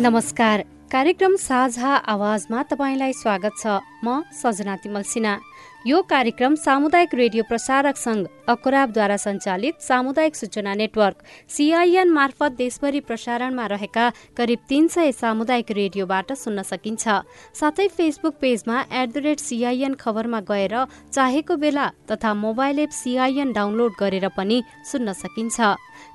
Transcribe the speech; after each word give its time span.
नमस्कार। 0.00 0.60
कार्यक्रम 0.92 1.36
साझा 1.36 1.88
आवाजमा 1.88 2.62
तपाईँलाई 2.62 3.12
स्वागत 3.12 3.50
छ। 3.62 3.66
म 4.04 4.22
सजना 4.42 4.76
तिमल 4.76 5.02
सिन्हा। 5.02 5.38
यो 5.86 6.00
कार्यक्रम 6.02 6.54
सामुदायिक 6.54 7.14
रेडियो 7.14 7.42
प्रसारक 7.48 7.96
संघ 7.96 8.26
अकुराबद्वारा 8.48 9.16
सञ्चालित 9.16 9.80
सामुदायिक 9.80 10.34
सूचना 10.36 10.74
नेटवर्क 10.74 11.22
सीआईएन 11.48 12.10
मार्फत 12.12 12.52
देशभरि 12.52 13.00
प्रसारणमा 13.00 13.66
रहेका 13.66 14.08
करिब 14.36 14.58
तीन 14.68 14.88
सय 14.88 15.12
सामुदायिक 15.12 15.70
रेडियोबाट 15.70 16.32
सुन्न 16.34 16.62
सकिन्छ। 16.62 17.08
साथै 17.60 17.86
फेसबुक 17.88 18.34
पेजमा 18.40 18.80
एट 18.92 19.08
द 19.08 19.24
रेट 19.24 19.38
सीआईएन 19.40 19.94
खबरमा 19.94 20.40
गएर 20.50 20.76
चाहेको 21.12 21.56
बेला 21.56 21.88
तथा 22.12 22.34
मोबाइल 22.34 22.78
एप 22.78 22.90
सीआईएन 22.92 23.52
डाउनलोड 23.52 23.92
गरेर 24.00 24.28
पनि 24.36 24.62
सुन्न 24.92 25.12
सकिन्छ। 25.16 25.60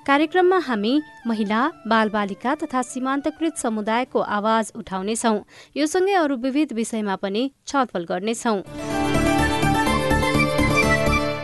कार्यक्रममा 0.05 0.59
हामी 0.68 0.93
महिला 1.27 1.62
बालबालिका 1.90 2.55
तथा 2.62 2.82
सीमान्तकृत 2.85 3.57
समुदायको 3.57 4.20
आवाज 4.38 4.71
उठाउनेछौ। 4.77 5.35
यो 5.77 5.85
सँगै 5.88 6.13
अरू 6.21 6.35
विविध 6.45 6.73
विषयमा 6.73 7.16
पनि 7.18 7.49
छलफल 7.68 8.05
गर्नेछौं। 8.05 8.62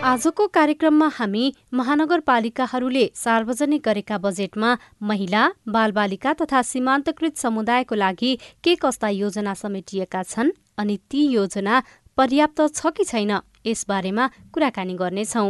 आजको 0.01 0.45
कार्यक्रममा 0.47 1.07
हामी 1.15 1.43
महानगरपालिकाहरूले 1.73 3.03
सार्वजनिक 3.15 3.81
गरेका 3.85 4.17
बजेटमा 4.17 4.69
महिला 5.09 5.43
बालबालिका 5.75 6.33
तथा 6.41 6.61
सीमान्तकृत 6.69 7.37
समुदायको 7.37 7.95
लागि 7.95 8.31
के 8.63 8.75
कस्ता 8.81 9.09
योजना 9.13 9.53
समेटिएका 9.61 10.23
छन् 10.23 10.51
अनि 10.81 10.97
ती 11.11 11.21
योजना 11.35 11.83
पर्याप्त 12.17 12.61
छ 12.71 12.93
कि 12.97 13.03
छैन 13.11 13.37
यसबारेमा 13.67 14.29
कुराकानी 14.53 14.95
गर्नेछौं। 15.03 15.49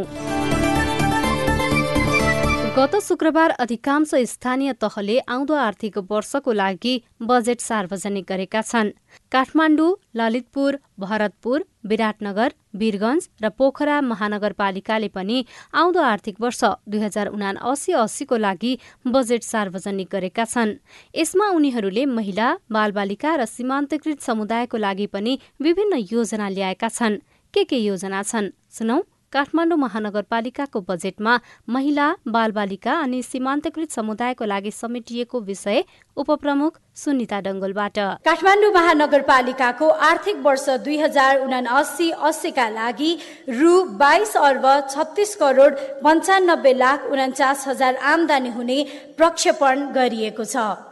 गत 2.76 2.94
शुक्रबार 3.02 3.50
अधिकांश 3.60 4.10
स्थानीय 4.26 4.72
तहले 4.82 5.18
आउँदो 5.28 5.54
आर्थिक 5.54 5.96
वर्षको 6.10 6.52
लागि 6.52 6.94
बजेट 7.22 7.60
सार्वजनिक 7.60 8.24
गरेका 8.28 8.62
छन्। 8.62 8.90
काठमाडौँ 9.32 9.90
ललितपुर 10.16 10.78
भरतपुर 10.98 11.64
विराटनगर 11.84 12.54
वीरगंज 12.74 13.28
र 13.42 13.48
पोखरा 13.58 14.00
महानगरपालिकाले 14.02 15.08
पनि 15.12 15.44
आउँदो 15.74 16.00
आर्थिक 16.00 16.40
वर्ष 16.40 16.64
दुई 16.88 17.00
हजार 17.04 17.28
उना 17.28 17.50
अस्सी 17.60 17.92
अस्सीको 17.92 18.36
लागि 18.40 18.72
बजेट 19.06 19.42
सार्वजनिक 19.44 20.08
गरेका 20.08 20.44
छन्। 20.46 20.76
यसमा 21.14 21.52
उनीहरूले 21.52 22.06
महिला 22.08 22.48
बालबालिका 22.72 23.36
र 23.36 23.44
सीमान्तकृत 23.52 24.20
समुदायको 24.24 24.76
लागि 24.78 25.06
पनि 25.12 25.38
विभिन्न 25.60 26.04
योजना 26.08 26.48
ल्याएका 26.48 26.88
छन्। 26.88 27.20
के 27.54 27.64
के 27.64 27.76
योजना 27.84 28.22
छन्? 28.24 28.56
सुनौ। 28.72 29.02
काठमाडौँ 29.32 29.78
महानगरपालिकाको 29.78 30.80
बजेटमा 30.88 31.38
महिला 31.68 32.06
बालबालिका 32.28 32.92
अनि 33.00 33.22
सीमान्तकृत 33.22 33.90
समुदायको 33.90 34.44
लागि 34.44 34.70
समेटिएको 34.72 35.40
विषय 35.42 35.82
उपप्रमुख 36.16 36.78
सुनिता 36.94 37.40
डङ्गोलबाट। 37.40 37.98
काठमाडौँ 38.24 38.72
महानगरपालिकाको 38.74 39.88
आर्थिक 40.10 40.36
वर्ष 40.44 40.68
दुई 40.84 40.98
हजार 40.98 41.40
उनासी 41.40 42.10
अस्सीका 42.22 42.68
लागि 42.70 43.10
रु 43.50 43.82
बाइस 43.98 44.36
अर्ब 44.38 44.66
छत्तिस 44.90 45.34
करोड 45.42 45.80
पन्चानब्बे 46.04 46.72
लाख 46.74 47.10
उन्चास 47.12 47.66
हजार 47.68 47.96
आमदानी 48.12 48.50
हुने 48.52 48.78
प्रक्षेपण 49.18 49.86
गरिएको 49.92 50.44
छ। 50.46 50.91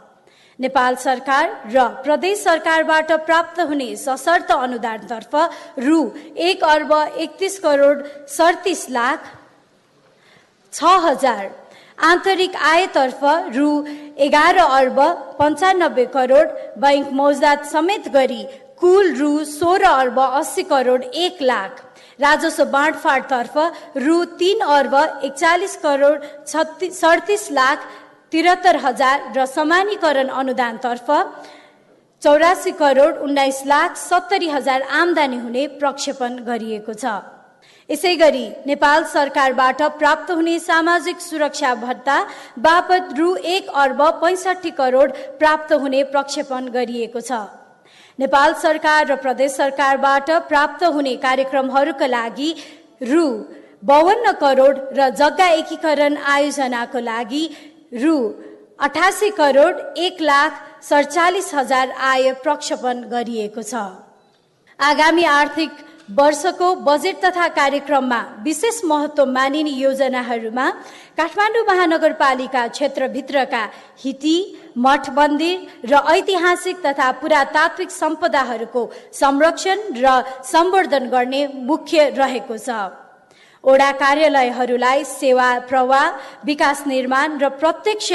नेपाल 0.61 0.95
सरकार 1.01 1.45
र 1.73 1.83
प्रदेश 2.03 2.43
सरकारबाट 2.43 3.11
प्राप्त 3.27 3.59
हुने 3.69 3.89
सशर्त 3.97 4.51
अनुदानतर्फ 4.53 5.35
रु 5.79 5.99
एक 6.47 6.63
अर्ब 6.65 6.91
एकतिस 7.19 7.57
करोड 7.59 8.03
सडतिस 8.29 8.85
लाख 8.91 9.31
छ 10.73 10.91
हजार 11.05 11.49
आन्तरिक 12.09 12.55
आयतर्फ 12.67 13.23
रु 13.55 13.69
एघार 14.25 14.57
अर्ब 14.59 14.99
पन्चानब्बे 15.39 16.05
करोड 16.13 16.57
बैङ्क 16.79 17.11
मौजात 17.13 17.65
समेत 17.67 18.07
गरी 18.13 18.43
कुल 18.81 19.13
रु 19.15 19.31
सोह्र 19.47 19.85
अर्ब 19.85 20.19
अस्सी 20.19 20.63
करोड 20.65 21.03
एक 21.23 21.41
लाख। 21.43 21.81
राजस्व 22.19 22.63
बाँडफाँडतर्फ 22.71 23.57
रु 23.97 24.23
तिन 24.39 24.59
अर्ब 24.69 24.95
एकचालिस 25.23 25.75
करोड 25.83 26.23
छत्तिस 26.47 26.99
सडतिस 26.99 27.51
लाख 27.51 27.85
त्रिहत्तर 28.31 28.75
हजार 28.83 29.17
र 29.35 29.45
समानीकरण 29.47 30.27
अनुदानतर्फ 30.41 31.09
चौरासी 32.21 32.71
करोड 32.79 33.17
उन्नाइस 33.25 33.61
लाख 33.67 33.95
सत्तरी 33.99 34.47
हजार 34.49 34.81
आमदानी 34.99 35.37
हुने 35.37 35.63
प्रक्षेपण 35.79 36.37
गरिएको 36.47 36.93
छ। 36.93 37.05
यसै 37.89 38.13
गरी 38.15 38.45
नेपाल 38.67 39.03
सरकारबाट 39.13 39.81
प्राप्त 39.99 40.31
हुने 40.31 40.57
सामाजिक 40.61 41.19
सुरक्षा 41.21 41.73
भत्ता 41.77 42.17
बापत 42.65 43.13
रु 43.17 43.29
एक 43.55 43.69
अर्ब 43.83 44.01
पैँसठी 44.21 44.71
करोड 44.79 45.11
प्राप्त 45.39 45.73
हुने 45.81 46.03
प्रक्षेपण 46.13 46.69
गरिएको 46.75 47.21
छ। 47.21 47.31
नेपाल 48.19 48.53
सरकार 48.61 49.07
र 49.07 49.15
प्रदेश 49.25 49.51
सरकारबाट 49.53 50.29
प्राप्त 50.47 50.83
हुने 50.95 51.15
कार्यक्रमहरूका 51.25 52.07
लागि 52.07 52.49
रु 53.11 53.25
बावन्न 53.83 54.31
करोड 54.39 54.79
र 54.97 55.09
जग्गा 55.19 55.47
एकीकरण 55.59 56.17
आयोजनाको 56.33 56.99
लागि 57.01 57.43
रु 57.91 58.17
अठासी 58.79 59.29
करोड 59.37 59.79
एक 59.99 60.21
लाख 60.21 60.83
सडचालिस 60.83 61.53
हजार 61.53 61.89
आय 62.09 62.31
प्रक्षेपण 62.43 63.01
गरिएको 63.11 63.61
छ। 63.61 63.73
आगामी 64.79 65.23
आर्थिक 65.23 65.71
वर्षको 66.17 66.73
बजेट 66.87 67.17
तथा 67.23 67.47
कार्यक्रममा 67.57 68.21
विशेष 68.43 68.79
महत्व 68.85 69.25
मानिने 69.27 69.71
योजनाहरूमा 69.71 70.69
काठमाडौँ 71.17 71.65
महानगरपालिका 71.67 72.67
क्षेत्रभित्रका 72.67 73.63
हिती 74.03 74.37
मठ 74.77 75.09
मन्दिर 75.17 75.91
र 75.91 76.01
ऐतिहासिक 76.15 76.85
तथा 76.85 77.11
पुरातात्विक 77.21 77.91
सम्पदाहरूको 77.91 78.89
संरक्षण 79.21 79.79
र 79.99 80.21
सम्वर्धन 80.51 81.09
गर्ने 81.09 81.47
मुख्य 81.69 82.09
रहेको 82.17 82.57
छ। 82.57 82.69
ओडा 83.63 83.91
कार्यालयहरूलाई 83.93 85.03
सेवा 85.05 85.47
प्रवाह 85.69 86.05
विकास 86.45 86.83
निर्माण 86.87 87.37
र 87.41 87.49
प्रत्यक्ष 87.61 88.11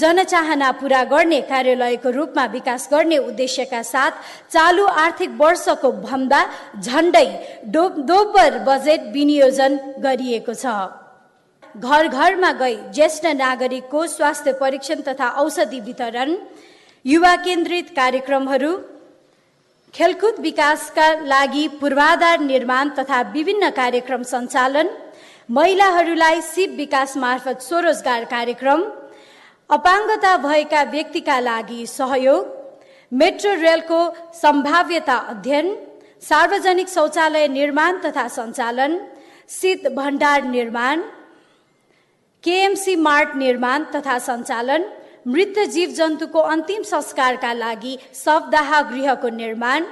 जनचाहना 0.00 0.70
पूरा 0.80 1.02
गर्ने 1.12 1.40
कार्यालयको 1.50 2.10
रूपमा 2.18 2.44
विकास 2.54 2.88
गर्ने 2.92 3.18
उद्देश्यका 3.30 3.82
साथ 3.82 4.12
चालु 4.54 4.84
आर्थिक 5.04 5.30
वर्षको 5.40 5.90
भन्दा 6.06 6.40
झण्डै 6.78 7.26
डो 7.74 7.88
दोब्बर 8.10 8.58
बजेट 8.68 9.10
विनियोजन 9.14 9.78
गरिएको 10.06 10.54
छ। 10.54 10.66
घर 11.74 12.06
घरमा 12.08 12.52
गई 12.62 12.76
ज्येष्ठ 12.94 13.24
नागरिकको 13.34 14.06
स्वास्थ्य 14.06 14.52
परीक्षण 14.62 15.00
तथा 15.08 15.28
औषधि 15.42 15.80
वितरण 15.86 16.36
युवा 17.04 17.34
केन्द्रित 17.46 17.90
कार्यक्रमहरू 17.96 18.72
खेलकुद 19.94 20.38
विकासका 20.40 21.08
लागि 21.24 21.66
पूर्वाधार 21.80 22.38
निर्माण 22.40 22.88
तथा 22.98 23.20
विभिन्न 23.34 23.68
कार्यक्रम 23.76 24.22
सञ्चालन 24.30 24.88
महिलाहरूलाई 25.48 26.40
सिप 26.42 26.70
विकास 26.76 27.16
मार्फत 27.24 27.60
स्वरोजगार 27.62 28.24
कार्यक्रम 28.32 28.82
अपाङ्गता 29.70 30.36
भएका 30.46 30.82
व्यक्तिका 30.94 31.38
लागि 31.40 31.86
सहयोग 31.88 32.42
मेट्रो 33.12 33.52
रेलको 33.60 34.00
सम्भाव्यता 34.42 35.16
अध्ययन 35.32 35.74
सार्वजनिक 36.22 36.88
शौचालय 36.88 37.46
निर्माण 37.50 37.98
तथा 38.04 38.26
सञ्चालन 38.38 38.98
शीत 39.50 39.86
भण्डार 39.96 40.42
निर्माण 40.56 41.02
केएमसी 42.44 42.94
मार्ट 43.08 43.36
निर्माण 43.44 43.84
तथा 43.94 44.18
सञ्चालन 44.28 44.82
मृत 45.26 45.58
जीव 45.74 45.90
जन्तुको 45.98 46.40
अन्तिम 46.54 46.82
संस्कारका 46.84 47.52
लागि 47.64 47.98
शवदाह 48.14 48.80
गृहको 48.90 49.28
निर्माण 49.36 49.84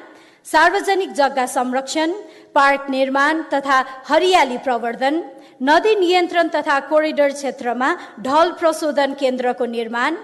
सार्वजनिक 0.47 1.13
जग्गा 1.19 1.47
संरक्षण 1.47 2.13
पार्क 2.55 2.87
निर्माण 2.91 3.43
तथा 3.53 3.79
हरियाली 4.09 4.59
प्रवर्धन 4.67 5.23
नदी 5.69 5.95
नियन्त्रण 5.97 6.49
तथा 6.55 6.79
कोरिडोर 6.91 7.33
क्षेत्रमा 7.33 7.95
ढल 8.27 8.51
प्रशोधन 8.61 9.13
केन्द्रको 9.21 9.67
निर्माण 9.79 10.17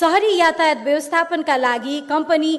सहरी 0.00 0.36
यातायात 0.36 0.82
व्यवस्थापनका 0.84 1.56
लागि 1.56 2.00
कम्पनी 2.08 2.52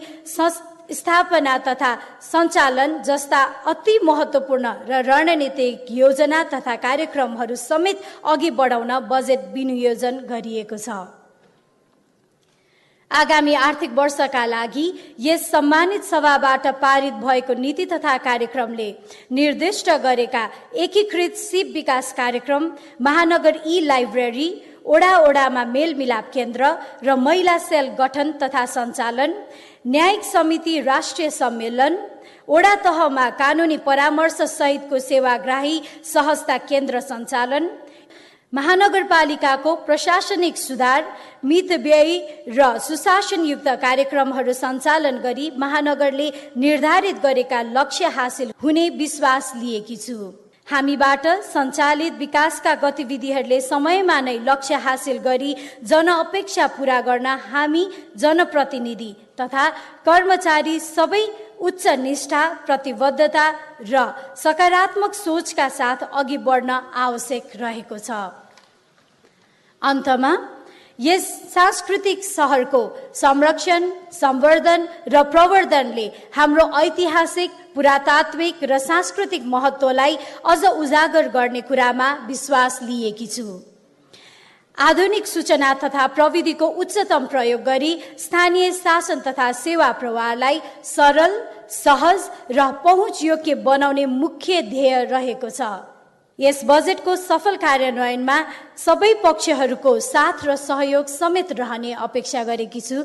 स्थापना 0.99 1.57
तथा 1.67 1.91
सञ्चालन 2.31 2.97
जस्ता 3.07 3.41
अति 3.71 3.97
महत्त्वपूर्ण 4.03 4.67
र 4.89 5.01
रणनीतिक 5.09 5.91
योजना 6.01 6.43
तथा 6.53 6.75
कार्यक्रमहरू 6.87 7.55
समेत 7.69 8.03
अघि 8.33 8.49
बढाउन 8.59 8.91
बजेट 9.09 9.41
विनियोजन 9.53 10.19
गरिएको 10.29 10.77
छ। 10.77 10.89
आगामी 13.11 13.53
आर्थिक 13.55 13.91
वर्षका 13.97 14.45
लागि 14.45 14.85
यस 15.19 15.49
सम्मानित 15.51 16.03
सभाबाट 16.03 16.67
पारित 16.81 17.13
भएको 17.23 17.53
नीति 17.55 17.85
तथा 17.91 18.17
कार्यक्रमले 18.25 18.89
निर्दिष्ट 19.31 19.89
गरेका 20.03 20.43
एकीकृत 20.85 21.35
सिप 21.37 21.71
विकास 21.73 22.11
कार्यक्रम 22.17 22.71
महानगर 23.07 23.61
ई 23.67 23.79
लाइब्रेरी 23.85 24.49
ओडा 24.95 25.15
ओडामा 25.19 25.63
मेलमिलाप 25.65 26.29
केन्द्र 26.33 26.73
र 27.03 27.15
महिला 27.17 27.57
सेल 27.59 27.87
गठन 27.99 28.31
तथा 28.43 28.65
सञ्चालन 28.75 29.33
न्यायिक 29.87 30.23
समिति 30.25 30.79
राष्ट्रिय 30.81 31.29
सम्मेलन 31.39 31.97
ओडा 32.55 32.75
तहमा 32.83 33.29
कानुनी 33.41 33.77
परामर्श 33.87 34.41
सहितको 34.51 34.99
सेवाग्राही 35.09 35.81
सहजता 36.13 36.57
केन्द्र 36.69 36.99
सञ्चालन 37.09 37.69
महानगरपालिकाको 38.53 39.73
प्रशासनिक 39.85 40.57
सुधार 40.57 41.03
मितव्ययी 41.45 42.17
र 42.57 42.77
सुशासनयुक्त 42.79 43.67
कार्यक्रमहरू 43.81 44.53
सञ्चालन 44.53 45.17
गरी 45.23 45.49
महानगरले 45.59 46.27
निर्धारित 46.55 47.17
गरेका 47.23 47.61
लक्ष्य 47.77 48.07
हासिल 48.17 48.51
हुने 48.63 48.87
विश्वास 48.97 49.51
लिएकी 49.55 49.95
छु। 49.97 50.15
हामीबाट 50.67 51.27
सञ्चालित 51.43 52.13
विकासका 52.19 52.73
गतिविधिहरूले 52.83 53.59
समयमा 53.61 54.19
नै 54.21 54.37
लक्ष्य 54.47 54.75
हासिल 54.85 55.17
गरी 55.27 55.53
जनअपेक्षा 55.89 56.67
पूरा 56.75 56.99
गर्न 57.07 57.27
हामी 57.51 57.85
जनप्रतिनिधि 58.19 59.11
तथा 59.39 59.69
कर्मचारी 60.07 60.79
सबै 60.79 61.23
उच्च 61.59 61.87
निष्ठा 61.99 62.43
प्रतिबद्धता 62.65 63.45
र 63.91 64.05
सकारात्मक 64.37 65.13
सोचका 65.15 65.67
साथ 65.69 66.03
अघि 66.11 66.37
बढ्न 66.37 66.71
आवश्यक 66.95 67.55
रहेको 67.61 67.97
छ। 67.97 68.11
अन्तमा 69.81 70.33
यस 70.99 71.25
सांस्कृतिक 71.53 72.23
सहरको 72.23 72.81
संरक्षण 73.15 73.89
सम्वर्धन 74.11 74.87
र 75.13 75.21
प्रवर्धनले 75.31 76.05
हाम्रो 76.35 76.65
ऐतिहासिक 76.81 77.51
पुरातात्विक 77.75 78.63
र 78.63 78.77
सांस्कृतिक 78.81 79.43
महत्त्वलाई 79.45 80.17
अझ 80.45 80.63
उजागर 80.65 81.27
गर्ने 81.29 81.61
कुरामा 81.61 82.13
विश्वास 82.27 82.79
लिएकी 82.83 83.27
छु। 83.27 83.45
आधुनिक 84.77 85.27
सूचना 85.27 85.73
तथा 85.73 86.05
प्रविधिको 86.07 86.65
उच्चतम 86.81 87.25
प्रयोग 87.27 87.61
गरी 87.63 87.91
स्थानीय 88.19 88.71
शासन 88.71 89.19
तथा 89.19 89.51
सेवा 89.51 89.91
प्रवाहलाई 89.91 90.59
सरल 90.85 91.33
सहज 91.69 92.29
र 92.51 92.71
पहुँच 92.83 93.23
योग्य 93.23 93.55
बनाउने 93.65 94.05
मुख्य 94.05 94.61
ध्येय 94.69 95.03
रहेको 95.11 95.49
छ। 95.49 95.61
यस 96.39 96.61
बजेटको 96.69 97.15
सफल 97.15 97.55
कार्यान्वयनमा 97.57 98.37
सबै 98.77 99.13
पक्षहरूको 99.23 99.99
साथ 99.99 100.45
र 100.45 100.55
सहयोग 100.61 101.05
समेत 101.09 101.51
रहने 101.57 101.93
अपेक्षा 102.07 102.43
गरेकी 102.45 102.81
छु। 102.81 103.01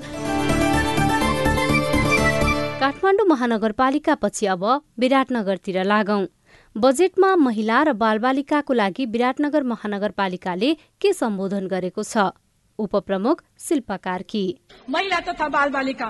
काठमाडौँ 2.84 3.26
महानगरपालिका 3.26 4.14
पछि 4.20 4.46
अब 4.46 4.64
विराटनगरतिर 5.00 5.84
लागौं। 5.84 6.22
बजेटमा 6.76 7.34
महिला 7.36 7.82
र 7.82 7.92
बालबालिकाको 7.92 8.72
लागि 8.72 9.04
विराटनगर 9.06 9.62
महानगरपालिकाले 9.62 10.72
के 11.00 11.12
सम्बोधन 11.12 11.66
गरेको 11.68 12.02
छ? 12.02 12.32
उपप्रमुख 12.78 13.42
शिल्पा 13.60 13.96
कार्की। 13.98 14.44
महिला 14.88 15.18
तथा 15.20 15.48
बालबालिका 15.48 16.08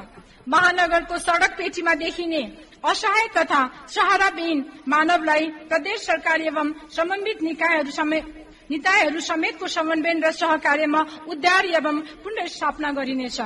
महानगरको 0.48 1.18
सड़क 1.18 1.50
पेटीमा 1.58 1.94
देखिने 1.98 2.42
असहाय 2.84 3.26
तथा 3.36 3.62
सहाराविहीन 3.88 4.64
मानवलाई 4.88 5.46
प्रदेश 5.68 6.06
सरकार 6.06 6.40
एवं 6.40 6.72
समन्वित 6.94 7.42
निकायहरू 7.42 7.90
समेत 7.90 8.24
निकायहरू 8.70 9.20
समेतको 9.20 9.66
समन्वयन 9.66 10.22
र 10.22 10.30
सहकार्यमा 10.32 11.00
उद्धार 11.26 11.66
एवं 11.74 12.00
पुनर्स्थापना 12.22 12.90
गरिनेछ। 12.92 13.40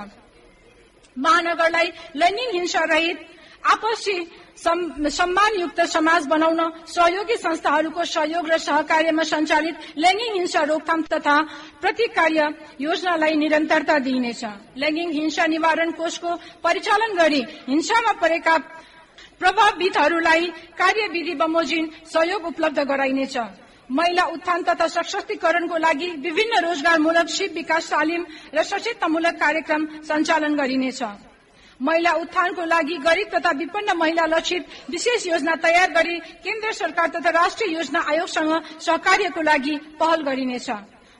महानगरलाई 1.17 1.89
लैङ्गिक 2.15 2.55
हिंसा 2.55 2.85
रहित 2.85 3.19
आपसी 3.73 4.17
सम्मानयुक्त 4.57 5.81
समाज 5.87 6.27
बनाउन 6.27 6.61
सहयोगी 6.89 7.37
संस्थाहरूको 7.37 8.05
सहयोग 8.07 8.49
र 8.49 8.57
सहकार्यमा 8.59 9.23
सञ्चालित 9.23 9.75
लैङ्गिक 9.97 10.33
हिंसा 10.35 10.63
रोकथाम 10.71 11.03
तथा 11.13 11.37
प्रतिकार्य 11.81 12.49
योजनालाई 12.81 13.35
निरन्तरता 13.37 13.99
दिइनेछ। 13.99 14.43
लैङ्गिक 14.77 15.11
हिंसा 15.13 15.47
निवारण 15.47 15.91
कोषको 15.93 16.31
परिचालन 16.65 17.17
गरी 17.19 17.43
हिंसामा 17.69 18.13
परेका 18.23 18.57
प्रभावितहरूलाई 19.41 20.47
कार्यविधि 20.81 21.35
बमोजिम 21.35 21.85
सहयोग 22.07 22.45
उपलब्ध 22.47 22.79
गराइनेछ। 22.89 23.37
महिला 23.91 24.25
उत्थान 24.35 24.63
तथा 24.63 24.87
सशक्तिकरणको 24.89 25.77
लागि 25.79 26.09
विभिन्न 26.25 26.65
रोजगारमूलक 26.65 27.29
सिप 27.29 27.53
विकास 27.55 27.91
तालिम 27.91 28.23
र 28.55 28.63
सचेततामूलक 28.63 29.35
कार्यक्रम 29.37 29.87
सञ्चालन 30.03 30.57
गरिनेछ। 30.57 31.03
महिला 31.81 32.13
उत्थानको 32.15 32.65
लागि 32.65 32.97
गरिब 32.99 33.29
तथा 33.35 33.51
विपन्न 33.59 33.97
महिला 33.97 34.27
लक्षित 34.27 34.63
विशेष 34.91 35.27
योजना 35.27 35.55
तयार 35.63 35.91
गरी 35.93 36.19
केन्द्र 36.45 36.73
सरकार 36.73 37.09
तथा 37.11 37.31
राष्ट्रिय 37.31 37.75
योजना 37.75 38.01
आयोगसँग 38.11 38.53
सहकार्यको 38.81 39.43
लागि 39.43 39.77
पहल 40.01 40.23
गरिनेछ। 40.23 40.71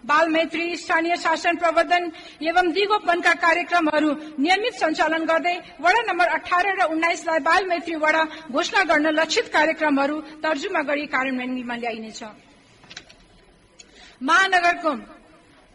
बाल 0.05 0.29
मैत्री 0.29 0.77
स्थानीय 0.77 1.17
शासन 1.17 1.57
प्रवर्धन 1.57 2.11
एवं 2.41 2.71
दिगोपनका 2.73 3.33
कार्यक्रमहरू 3.35 4.11
नियमित 4.39 4.75
सञ्चालन 4.75 5.25
गर्दै 5.27 5.55
वडा 5.81 6.01
नम्बर 6.07 6.27
अठार 6.37 6.67
र 6.79 6.85
उन्नाइसलाई 6.95 7.39
बाल 7.43 7.67
मैत्री 7.67 7.95
वडा 7.95 8.23
घोषणा 8.53 8.83
गर्न 8.85 9.07
लक्षित 9.13 9.47
कार्यक्रमहरू 9.53 10.21
तर्जुमा 10.43 10.83
गरी 10.83 11.07
कार्यान्वयनमा 11.11 11.77
ल्याइनेछ। 11.77 12.23
महानगरको 14.23 14.91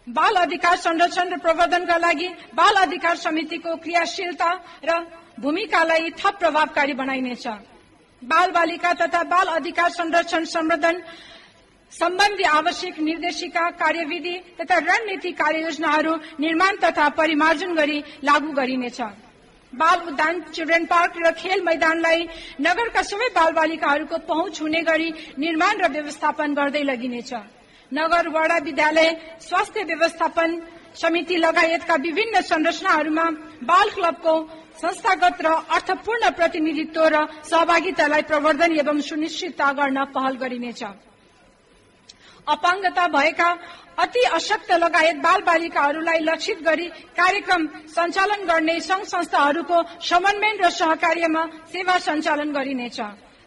बाल 0.08 0.36
अधिकार 0.36 0.76
संरक्षण 0.78 1.30
र 1.30 1.38
प्रवर्धनका 1.38 1.98
लागि 1.98 2.28
बाल 2.56 2.76
अधिकार 2.78 3.16
समितिको 3.18 3.76
क्रियाशीलता 3.78 4.52
र 4.86 5.00
भूमिकालाई 5.40 6.10
थप 6.20 6.38
प्रभावकारी 6.40 6.94
बनाइनेछ। 6.94 7.48
बाल 8.22 8.52
बालिका 8.52 8.94
तथा 8.94 9.22
बाल 9.24 9.48
अधिकार 9.56 9.90
संरक्षण 9.92 10.46
सम्वर्धन 10.46 11.02
सम्बन्धी 11.92 12.44
आवश्यक 12.44 13.00
निर्देशिका 13.00 13.70
कार्यविधि 13.78 14.36
तथा 14.62 14.78
रणनीति 14.80 15.32
कार्ययोजनाहरू 15.32 16.16
निर्माण 16.40 16.76
तथा 16.84 17.08
परिमार्जन 17.12 17.74
गरी 17.76 18.04
लागू 18.24 18.52
गरिनेछ। 18.52 19.02
बाल 19.74 20.00
उद्यान 20.08 20.42
चिल्ड्रेन 20.52 20.86
पार्क 20.86 21.14
र 21.18 21.32
खेल 21.32 21.62
मैदानलाई 21.62 22.28
नगरका 22.62 23.02
सबै 23.04 23.30
बाल 23.36 23.52
बालिकाहरूको 23.54 24.18
पहुँच 24.28 24.62
हुने 24.62 24.82
गरी 24.82 25.10
निर्माण 25.40 25.82
र 25.82 25.88
व्यवस्थापन 25.88 26.54
गर्दै 26.54 26.84
लगिनेछ। 26.84 27.34
नगर 27.94 28.28
वडा 28.30 28.58
विद्यालय 28.58 29.10
स्वास्थ्य 29.42 29.84
व्यवस्थापन 29.84 30.50
समिति 30.96 31.36
लगायतका 31.38 31.96
विभिन्न 31.98 32.42
संरचनाहरूमा 32.42 33.26
बाल 33.64 33.90
क्लबको 33.90 34.36
संस्थागत 34.82 35.42
र 35.42 35.48
अर्थपूर्ण 35.76 36.30
प्रतिनिधित्व 36.32 37.08
र 37.08 37.26
सहभागितालाई 37.44 38.22
प्रवर्धन 38.32 38.72
एवं 38.80 39.00
सुनिश्चितता 39.02 39.72
गर्न 39.74 40.04
पहल 40.16 40.36
गरिनेछ। 40.44 40.84
अपाङ्गता 42.48 43.08
भएका 43.08 43.50
अति 44.00 44.24
अशक्त 44.34 44.72
लगायत 44.74 45.18
बाल 45.22 45.42
बालिकाहरूलाई 45.42 46.20
लक्षित 46.24 46.62
गरी 46.64 46.88
कार्यक्रम 47.14 47.68
सञ्चालन 47.96 48.46
गर्ने 48.46 48.80
संघ 48.82 49.04
संस्थाहरूको 49.06 49.78
समन्वयन 50.02 50.58
र 50.64 50.70
सहकार्यमा 50.72 51.44
सेवा 51.72 51.98
सञ्चालन 52.08 52.52
गरिनेछ। 52.52 53.00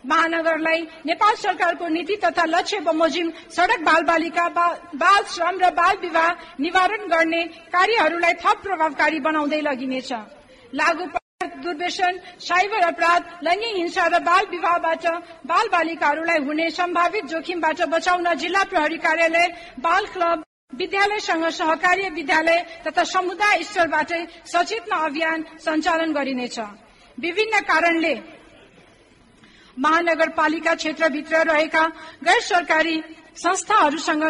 महानगरलाई 0.07 0.81
नेपाल 1.07 1.35
सरकारको 1.37 1.89
नीति 1.89 2.17
तथा 2.25 2.45
लक्ष्य 2.47 2.81
बमोजिम 2.87 3.33
सड़क 3.57 3.81
बाल 3.85 4.03
बालिका 4.05 4.49
बाल 4.49 5.23
श्रम 5.35 5.59
र 5.63 5.71
बाल 5.75 5.97
विवाह 5.99 6.31
निवारण 6.61 7.09
गर्ने 7.09 7.43
कार्यहरूलाई 7.73 8.35
थप 8.45 8.63
प्रभावकारी 8.63 9.21
बनाउँदै 9.21 9.61
लगिनेछ। 9.61 10.13
लागू 10.75 11.07
दुर्व्यसन 11.65 12.19
साइबर 12.41 12.83
अपराध 12.85 13.23
लैङ्गिक 13.45 13.77
हिंसा 13.77 14.07
र 14.07 14.19
बाल 14.25 14.45
विवाहबाट 14.51 15.07
बाल 15.47 15.69
बालिकाहरूलाई 15.73 16.39
हुने 16.47 16.71
सम्भावित 16.71 17.25
जोखिमबाट 17.33 17.83
बचाउन 17.93 18.35
जिल्ला 18.35 18.63
प्रहरी 18.71 18.99
कार्यालय 18.99 19.47
बाल 19.81 20.07
क्लब 20.15 20.45
विद्यालयसँग 20.73 21.45
सहकार्य 21.51 22.09
विद्यालय 22.11 22.59
तथा 22.87 23.05
समुदाय 23.07 23.63
स्तरबाटै 23.63 24.23
सचेतना 24.53 24.97
अभियान 25.07 25.45
सञ्चालन 25.65 26.13
गरिनेछ। 26.13 26.59
विभिन्न 27.19 27.61
कारणले 27.63 28.15
महानगरपालिका 29.79 30.75
क्षेत्रभित्र 30.75 31.43
रहेका 31.45 31.85
गैर 32.25 32.41
सरकारी 32.43 32.97
संस्थाहरूसँग 33.37 34.25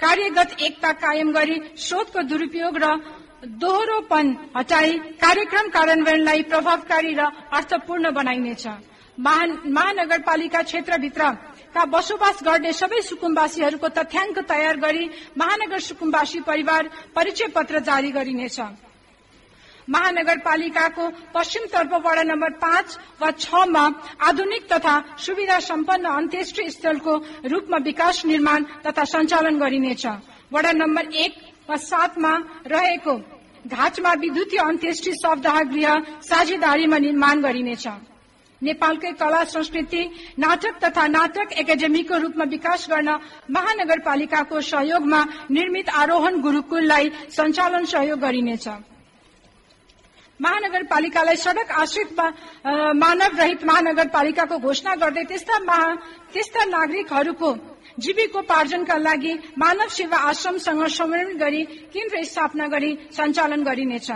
कार्यगत 0.00 0.60
एकता 0.60 0.92
कायम 0.94 1.32
गरी 1.32 1.60
स्रोतको 1.78 2.22
दुरूपयोग 2.22 2.76
र 2.76 2.86
दोहोरोपन 3.60 4.36
हटाई 4.56 4.92
कार्यक्रम 5.22 5.68
कार्यान्वयनलाई 5.70 6.42
प्रभावकारी 6.42 7.12
र 7.14 7.22
अर्थपूर्ण 7.52 8.10
बनाइनेछ। 8.12 8.66
महानगरपालिका 9.18 10.62
क्षेत्रभित्रका 10.62 11.84
बसोबास 11.86 12.38
गर्ने 12.44 12.72
सबै 12.72 13.00
सुकुम्बासीहरूको 13.02 13.88
तथ्याङ्क 13.88 14.38
तयार 14.48 14.76
गरी 14.76 15.04
महानगर 15.38 15.80
सुकुम्बासी 15.80 16.40
परिवार 16.40 16.90
परिचय 17.14 17.46
पत्र 17.56 17.80
जारी 17.80 18.10
गरिनेछ। 18.10 18.60
महानगरपालिकाको 19.88 21.08
पश्चिमतर्फ 21.34 21.92
वडा 22.06 22.22
नम्बर 22.24 22.50
पाँच 22.62 22.98
वा 23.20 23.30
छमा 23.38 23.84
आधुनिक 24.28 24.72
तथा 24.72 24.94
सुविधा 25.18 25.58
सम्पन्न 25.60 26.06
अन्त्येष्टि 26.12 26.70
स्थलको 26.70 27.16
रूपमा 27.46 27.78
विकास 27.84 28.24
निर्माण 28.26 28.64
तथा 28.86 29.04
सञ्चालन 29.04 29.58
गरिनेछ। 29.58 30.06
वडा 30.52 30.72
नम्बर 30.72 31.14
एक 31.14 31.32
वा 31.68 31.76
सातमा 31.84 32.32
रहेको 32.66 33.16
घाटमा 33.64 34.12
विद्युतीय 34.20 34.60
अन्त्येष्टि 34.60 35.12
शवदाह 35.14 35.60
गृह 35.70 35.98
साझेदारीमा 36.22 36.98
निर्माण 36.98 37.40
गरिनेछ। 37.42 37.86
नेपालकै 38.62 39.10
कला 39.12 39.42
संस्कृति 39.44 40.02
नाटक 40.38 40.78
तथा 40.84 41.06
नाटक 41.06 41.52
एकाडेमीको 41.60 42.18
रूपमा 42.18 42.44
विकास 42.50 42.86
गर्न 42.90 43.18
महानगरपालिकाको 43.50 44.60
सहयोगमा 44.60 45.20
निर्मित 45.50 45.88
आरोहण 45.94 46.40
गुरूकुललाई 46.40 47.10
सञ्चालन 47.36 47.84
सहयोग 47.84 48.20
गरिनेछ। 48.20 48.68
महानगरपालिकालाई 50.40 51.36
सड़क 51.36 51.70
आश्रित 51.72 52.20
मानव 52.96 53.38
रहित 53.40 53.64
महानगरपालिकाको 53.64 54.58
घोषणा 54.58 54.94
गर्दै 55.02 55.24
त्यस्ता 55.24 55.56
त्यस्ता 56.32 56.64
नागरिकहरूको 56.66 57.50
जीविकोपार्जनका 58.04 58.96
लागि 58.98 59.32
मानव 59.58 59.88
सेवा 59.88 60.18
आश्रमसँग 60.30 60.86
समन्वय 60.92 61.34
गरी 61.40 61.62
केन्द्र 61.92 62.22
स्थापना 62.24 62.66
गरी 62.68 62.90
सञ्चालन 63.16 63.62
गरिनेछ। 63.64 64.10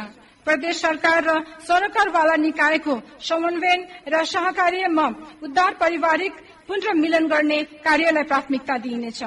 प्रदेश 0.46 0.76
सरकार 0.80 1.24
र 1.24 1.30
सरकारवाला 1.64 2.36
निकायको 2.36 2.94
समन्वयन 3.28 3.80
र 4.12 4.24
सहकार्यमा 4.24 5.06
उद्धार 5.44 5.72
पारिवारिक 5.80 6.32
पुनर्मिलन 6.68 7.26
गर्ने 7.28 7.58
कार्यलाई 7.84 8.24
प्राथमिकता 8.24 8.76
दिइनेछ। 8.84 9.22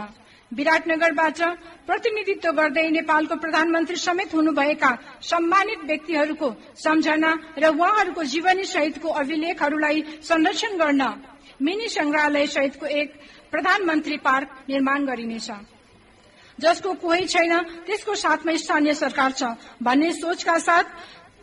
विराटनगरबाट 0.53 1.39
प्रतिनिधित्व 1.87 2.51
गर्दै 2.51 2.87
नेपालको 2.89 3.35
प्रधानमन्त्री 3.35 3.95
समेत 3.97 4.33
हुनुभएका 4.33 4.91
सम्मानित 5.21 5.81
व्यक्तिहरूको 5.85 6.49
सम्झना 6.83 7.31
र 7.57 7.69
उहाँहरूको 7.69 8.23
जीवनी 8.23 8.63
सहितको 8.65 9.09
अभिलेखहरूलाई 9.21 10.03
संरक्षण 10.23 10.77
गर्न 10.77 11.03
मिनी 11.61 11.87
संग्रहालय 11.89 12.47
सहितको 12.47 12.85
एक 12.85 13.13
प्रधानमन्त्री 13.51 14.17
पार्क 14.17 14.49
निर्माण 14.69 15.05
गरिनेछ। 15.05 15.49
जसको 16.59 16.93
कोही 16.93 17.25
छैन 17.27 17.53
त्यसको 17.85 18.15
साथमा 18.15 18.55
स्थानीय 18.55 18.93
सरकार 18.93 19.31
छ 19.31 19.43
भन्ने 19.83 20.11
सोचका 20.13 20.57
साथ 20.59 20.85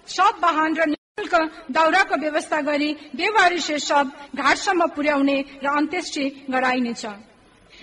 सब 0.09 0.39
वाहन 0.43 0.75
र 0.75 0.87
निशुल्क 0.87 1.35
दाउराको 1.71 2.17
व्यवस्था 2.17 2.61
गरी 2.61 2.93
बेवारिसे 3.15 3.79
शब 3.79 4.13
घाटसम्म 4.35 4.87
पुर्याउने 4.95 5.39
र 5.63 5.67
अन्त्येष्टि 5.69 6.25
गराइनेछ। 6.51 7.07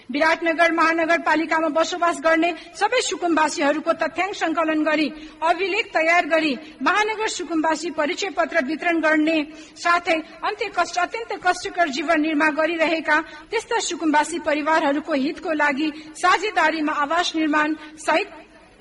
विराटनगर 0.10 0.72
महानगरपालिकामा 0.72 1.70
बसोबास 1.78 2.20
गर्ने 2.24 2.52
सबै 2.80 3.02
सुकुम्बासीहरूको 3.02 3.94
तथ्याङ्क 4.02 4.36
संकलन 4.36 4.84
गरी 4.84 5.08
अभिलेख 5.44 5.92
तयार 5.94 6.26
गरी 6.28 6.54
महानगर 6.82 7.28
सुकुम्बासी 7.30 7.90
परिचय 7.92 8.30
पत्र 8.38 8.66
वितरण 8.66 9.00
गर्ने 9.02 9.38
साथै 9.84 10.18
अन्त्य 10.48 10.72
कष्ट 10.78 10.98
अत्यन्त 11.00 11.34
कष्टकर 11.46 11.90
जीवन 11.98 12.22
निर्वाह 12.22 12.50
गरिरहेका 12.60 13.20
त्यस्ता 13.52 13.80
सुकुम्बासी 13.82 14.40
परिवारहरूको 14.48 15.14
हितको 15.26 15.54
लागि 15.54 15.92
साझेदारीमा 16.16 16.94
आवास 17.04 17.36
निर्माण 17.36 17.76
सहित 18.08 18.28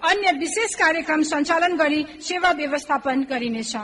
अन्य 0.03 0.33
विशेष 0.39 0.75
कार्यक्रम 0.77 1.23
सञ्चालन 1.25 1.77
गरी 1.77 2.05
सेवा 2.23 2.51
व्यवस्थापन 2.53 3.23
गरिनेछ। 3.31 3.77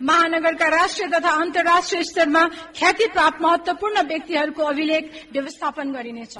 महानगरका 0.00 0.68
राष्ट्रिय 0.68 1.08
तथा 1.08 1.30
अन्तर्राष्ट्रिय 1.40 2.02
स्तरमा 2.02 2.46
ख्याति 2.78 3.06
प्राप्त 3.06 3.42
महत्वपूर्ण 3.42 4.02
व्यक्तिहरूको 4.02 4.62
अभिलेख 4.62 5.10
व्यवस्थापन 5.32 5.92
गरिनेछ। 5.92 6.36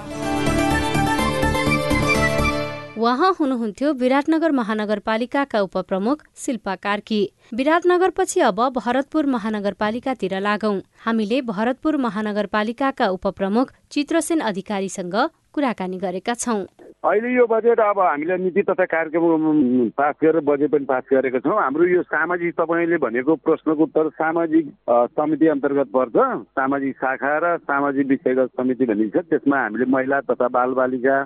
उहाँ 2.96 3.34
हुनुहुन्थ्यो 3.40 3.92
विराटनगर 3.92 4.50
महानगरपालिकाका 4.52 5.60
उपप्रमुख 5.60 6.22
शिल्पा 6.36 6.74
कार्की। 6.76 7.20
विराटनगरपछि 7.54 8.40
अब 8.40 8.60
भरतपुर 8.76 9.26
महानगरपालिकातिर 9.26 10.38
लागौं। 10.40 10.78
हामीले 11.04 11.40
भरतपुर 11.42 11.96
महानगरपालिकाका 11.96 13.08
उपप्रमुख 13.08 13.72
चित्रसेन 13.90 14.40
अधिकारीसँग 14.40 15.14
कुराकानी 15.54 15.98
गरेका 15.98 16.34
छौं। 16.34 16.60
अहिले 17.04 17.30
यो 17.34 17.46
बजेट 17.46 17.80
अब 17.80 17.98
हामीले 18.00 18.36
नीति 18.38 18.62
तथा 18.62 18.84
कार्यक्रम 18.90 19.90
पास 19.98 20.14
गरेर 20.22 20.40
बजेट 20.42 20.70
पनि 20.70 20.84
पास 20.84 21.04
गरेका 21.12 21.38
छौँ। 21.38 21.60
हाम्रो 21.60 21.84
यो 21.86 22.02
सामाजिक 22.04 22.54
तपाईँले 22.60 22.96
भनेको 22.98 23.34
प्रश्नको 23.44 23.82
उत्तर 23.82 24.08
सामाजिक 24.18 24.72
समिति 25.14 25.46
अन्तर्गत 25.54 25.88
पर्छ। 25.94 26.16
सामाजिक 26.58 26.96
शाखा 26.96 27.36
र 27.44 27.56
सामाजिक 27.60 28.06
विषयगत 28.08 28.50
समिति 28.56 28.84
भनिन्छ। 28.86 29.16
त्यसमा 29.16 29.58
हामीले 29.62 29.86
महिला 29.92 30.20
तथा 30.32 30.48
बालबालिका 30.48 31.16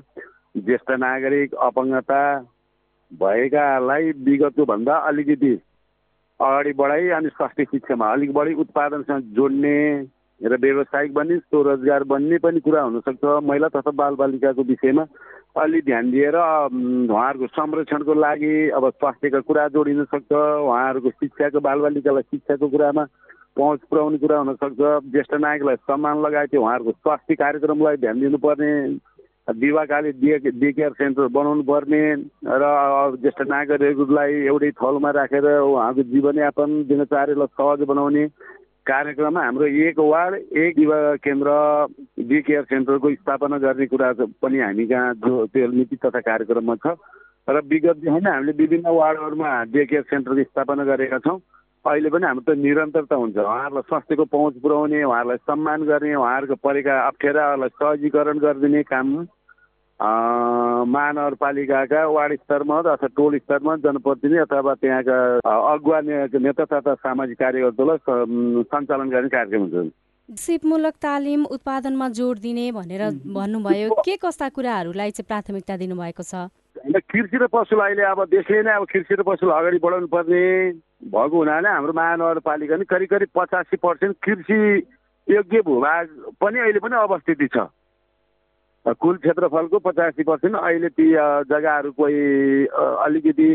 ज्येष्ठ 0.59 0.91
नागरिक 0.99 1.55
अपङ्गता 1.63 2.23
भएकालाई 3.13 4.11
विगतको 4.27 4.65
भन्दा 4.67 4.95
अलिकति 5.09 5.53
अगाडि 6.41 6.73
बढाइ 6.79 7.09
अनि 7.17 7.29
स्वास्थ्य 7.29 7.65
शिक्षामा 7.65 8.13
अलिक 8.13 8.33
बढी 8.33 8.55
उत्पादनसँग 8.63 9.23
जोड्ने 9.37 9.79
र 10.41 10.57
व्यावसायिक 10.57 11.13
बन्ने 11.15 11.37
स्वरोजगार 11.39 12.05
बन्ने 12.05 12.39
पनि 12.39 12.61
कुरा 12.61 12.83
हुनसक्छ। 12.83 13.25
महिला 13.43 13.69
तथा 13.69 13.91
बालबालिकाको 13.91 14.63
विषयमा 14.63 15.05
अलि 15.59 15.81
ध्यान 15.83 16.11
दिएर 16.11 16.37
उहाँहरूको 16.37 17.47
संरक्षणको 17.51 18.15
लागि 18.15 18.55
अब 18.71 18.89
स्वास्थ्यका 18.91 19.41
कुरा 19.41 19.67
जोडिन 19.75 20.05
सक्छ 20.05 20.33
उहाँहरूको 20.33 21.11
शिक्षाको 21.11 21.61
बालबालिकालाई 21.61 22.23
शिक्षाको 22.23 22.69
कुरामा 22.69 23.05
पहुँच 23.59 23.81
पुऱ्याउने 23.91 24.19
कुरा 24.23 24.39
हुनसक्छ। 24.39 24.79
ज्येष्ठ 25.11 25.35
नायकलाई 25.35 25.77
सम्मान 25.83 26.23
लगायत 26.23 26.55
उहाँहरूको 26.55 26.93
स्वास्थ्य 26.93 27.35
कार्यक्रमलाई 27.35 27.97
ध्यान 27.99 28.21
दिनुपर्ने 28.21 28.71
दिवाकाली 29.49 30.11
डे 30.23 30.39
डे 30.55 30.71
केयर 30.73 30.93
सेन्टर 30.93 31.27
बनाउनु 31.35 31.63
पर्ने 31.65 32.03
र 32.47 32.65
ज्येष्ठ 33.19 33.41
नागरिकहरूलाई 33.49 34.33
एउटै 34.47 34.71
थलमा 34.79 35.11
राखेर 35.11 35.47
उहाँको 35.59 36.03
जीवनयापन 36.13 36.71
दिनचर्यालाई 36.89 37.51
सहज 37.57 37.81
बनाउने 37.89 38.25
कार्यक्रममा 38.89 39.41
हाम्रो 39.45 39.67
एक 39.85 39.99
वार्ड 40.01 40.35
एक 40.57 40.79
युवा 40.79 40.99
केन्द्र 41.21 41.51
डी 42.25 42.41
केयर 42.43 42.63
सेन्टरको 42.65 43.15
स्थापना 43.15 43.59
गर्ने 43.59 43.87
कुरा 43.87 44.13
पनि 44.43 44.59
हामी 44.59 44.87
कहाँ 44.89 45.15
जो 45.15 45.47
त्यो 45.47 45.67
नीति 45.73 45.97
तथा 45.97 46.21
कार्यक्रममा 46.21 46.75
छ। 46.77 46.97
र 47.49 47.61
विगतदेखि 47.65 48.11
होइन 48.11 48.27
हामीले 48.27 48.53
विभिन्न 48.53 48.89
वार्डहरूमा 48.97 49.51
डे 49.73 49.85
केयर 49.87 50.03
सेन्टर 50.09 50.43
स्थापना 50.43 50.85
गरेका 50.85 51.19
छौँ। 51.21 51.39
अहिले 51.85 52.09
पनि 52.11 52.27
हाम्रो 52.27 52.45
त 52.45 52.59
निरन्तरता 52.59 53.17
हुन्छ। 53.17 53.37
उहाँहरूलाई 53.37 53.89
स्वास्थ्यको 53.89 54.25
पहुँच 54.25 54.55
पुऱ्याउने 54.63 55.03
उहाँहरूलाई 55.05 55.45
सम्मान 55.49 55.81
गर्ने 55.85 56.15
उहाँहरूको 56.15 56.57
परेका 56.65 56.95
अप्ठ्याराहरूलाई 57.07 57.73
सहजीकरण 57.77 58.39
गरिदिने 58.39 58.83
काम 58.83 59.09
महानगरपालिकाका 60.01 62.07
वार्ड 62.07 62.39
स्तरमा 62.39 62.79
अथवा 62.79 63.07
टोल 63.17 63.39
स्तरमा 63.39 63.77
जनप्रतिनिधि 63.85 64.39
अथवा 64.41 64.75
त्यहाँका 64.75 65.17
अगुवा 65.73 66.01
नेता 66.39 66.65
तथा 66.65 66.95
सामाजिक 66.95 67.39
कार्यकर्तालाई 67.39 67.99
सञ्चालन 68.71 69.09
गर्ने 69.11 69.29
कार्यक्रम 69.29 69.63
हुन्छ 69.65 69.91
सिपमूलक 70.29 70.95
तालिम 71.03 71.45
उत्पादनमा 71.51 72.09
जोड 72.15 72.39
दिने 72.39 72.71
भनेर 72.73 73.03
भन्नुभयो। 73.35 74.03
के 74.05 74.17
कस्ता 74.23 74.49
कुराहरूलाई 74.55 75.11
चाहिँ 75.11 75.27
प्राथमिकता 75.27 75.77
दिनुभएको 75.77 76.23
छ? 76.23 76.47
कृषि 77.11 77.35
र 77.35 77.47
पशुलाई 77.49 77.91
अहिले 77.91 78.05
अब 78.05 78.25
देशले 78.31 78.63
नै 78.63 78.73
अब 78.77 78.85
कृषि 78.93 79.15
र 79.19 79.23
पशुलाई 79.25 79.59
अगाडि 79.59 79.79
बढाउनु 79.83 80.07
पर्ने 80.15 80.43
भएको 81.11 81.37
हुनाले 81.37 81.69
हाम्रो 81.69 81.93
महानगरपालिका 81.93 82.77
नि 82.77 82.85
करिब 82.85 83.09
करिब 83.09 83.29
पचासी 83.35 83.77
पर्सेन्ट 83.83 84.17
कृषि 84.23 84.59
योग्य 85.29 85.61
भूभाग 85.65 86.07
पनि 86.39 86.61
अहिले 86.61 86.81
पनि 86.87 86.97
अवस्थिति 87.03 87.49
छ। 87.57 87.67
कुल 88.95 89.17
क्षेत्रफलको 89.17 89.79
पचासी 89.79 90.23
पर्सेन्ट 90.23 90.57
अहिले 90.57 90.89
ती 90.89 91.07
जग्गाहरू 91.51 91.91
कोही 91.93 92.67
अलिकति 93.05 93.49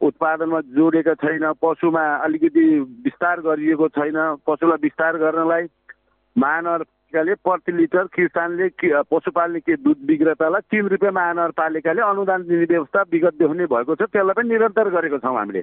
उत्पादनमा 0.00 0.60
जोडिएको 0.74 1.14
छैन 1.14 1.52
पशुमा 1.62 2.04
अलिकति 2.24 2.64
विस्तार 3.04 3.40
गरिएको 3.40 3.88
छैन 3.94 4.18
पशुलाई 4.46 4.82
विस्तार 4.82 5.16
गर्नलाई 5.18 5.66
महानगरपालिकाले 6.36 7.34
प्रति 7.46 7.72
लिटर 7.72 8.04
किसानले 8.14 8.68
पशुपाल्ने 9.10 9.60
के 9.60 9.76
दुध 9.76 9.98
विक्रेतालाई 10.08 10.68
तिन 10.70 10.86
रुपियाँ 10.88 11.12
महानगरपालिकाले 11.12 12.02
अनुदान 12.02 12.42
दिने 12.48 12.64
व्यवस्था 12.64 13.02
विगत 13.12 13.42
हुने 13.42 13.66
भएको 13.72 13.94
छ 13.94 14.10
त्यसलाई 14.10 14.34
पनि 14.36 14.48
निरन्तर 14.48 14.90
गरेको 14.90 15.18
छौँ 15.18 15.36
हामीले। 15.36 15.62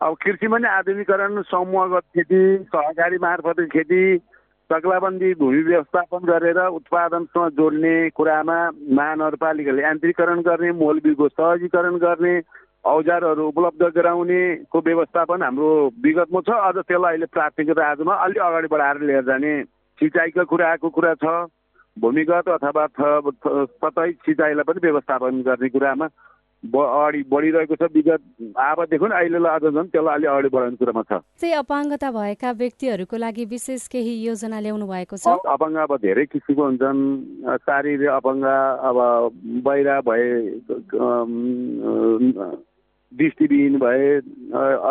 अब 0.00 0.16
कृषिमा 0.22 0.58
नै 0.58 0.68
आधुनिकरण 0.68 1.42
समूहगत 1.48 2.04
खेती 2.16 2.40
सहकारी 2.64 3.18
मार्फत 3.20 3.60
खेती 3.72 4.02
चक्लाबन्दी 4.70 5.32
भूमि 5.34 5.62
व्यवस्थापन 5.62 6.26
गरेर 6.26 6.58
उत्पादनसँग 6.78 7.56
जोड्ने 7.58 7.94
कुरामा 8.14 8.58
महानगरपालिकाले 8.98 9.82
यान्त्रिकरण 9.82 10.40
गर्ने 10.46 10.70
मोलबिलको 10.78 11.28
सहजीकरण 11.28 11.96
गर्ने 11.98 12.34
औजारहरू 12.86 13.46
उपलब्ध 13.48 13.82
गराउनेको 13.96 14.78
व्यवस्थापन 14.86 15.42
हाम्रो 15.42 15.70
विगतमा 16.04 16.40
छ। 16.46 16.50
अझ 16.68 16.76
त्यसलाई 16.78 17.12
अहिले 17.12 17.26
प्राथमिकता 17.34 17.90
आजमा 17.90 18.14
अलि 18.24 18.38
अगाडि 18.40 18.68
बढाएर 18.70 19.00
लिएर 19.10 19.24
जाने 19.26 19.52
सिँचाइको 19.98 20.44
कुराको 20.46 20.88
कुरा 20.88 21.14
छ। 21.18 21.26
भूमिगत 21.96 22.48
अथवा 22.48 22.86
सतै 23.82 24.10
सिँचाइलाई 24.22 24.64
पनि 24.64 24.80
व्यवस्थापन 24.86 25.42
गर्ने 25.50 25.68
कुरामा 25.68 26.06
अगाडि 26.64 27.22
बढिरहेको 27.32 27.74
छ 27.74 27.82
विगत 27.94 28.22
आबदेखि 28.60 29.06
अहिलेलाई 29.10 29.54
अझ 29.56 29.72
झन् 29.72 29.88
त्यसलाई 29.88 30.14
अलि 30.14 30.26
अगाडि 30.26 30.48
बढाउने 30.54 30.76
कुरामा 30.76 31.02
छ। 31.02 31.12
चाहिँ 31.40 31.54
अपाङ्गता 31.56 32.10
भएका 32.12 32.50
व्यक्तिहरूको 32.62 33.16
लागि 33.16 33.44
विशेष 33.48 33.86
केही 33.88 34.14
योजना 34.26 34.60
ल्याउनु 34.60 34.86
भएको 34.86 35.16
छ? 35.16 35.26
अपाङ्ग 35.56 35.76
अब 35.84 35.96
धेरै 36.04 36.24
किसिमको 36.26 36.62
हुन्छन्। 36.62 37.00
शारीरिक 37.64 38.08
अपाङ्ग 38.20 38.44
अब 38.44 38.98
बाहिर 39.64 39.88
भए 40.04 40.26
दृष्टिविहीन 43.12 43.78
भए 43.78 44.04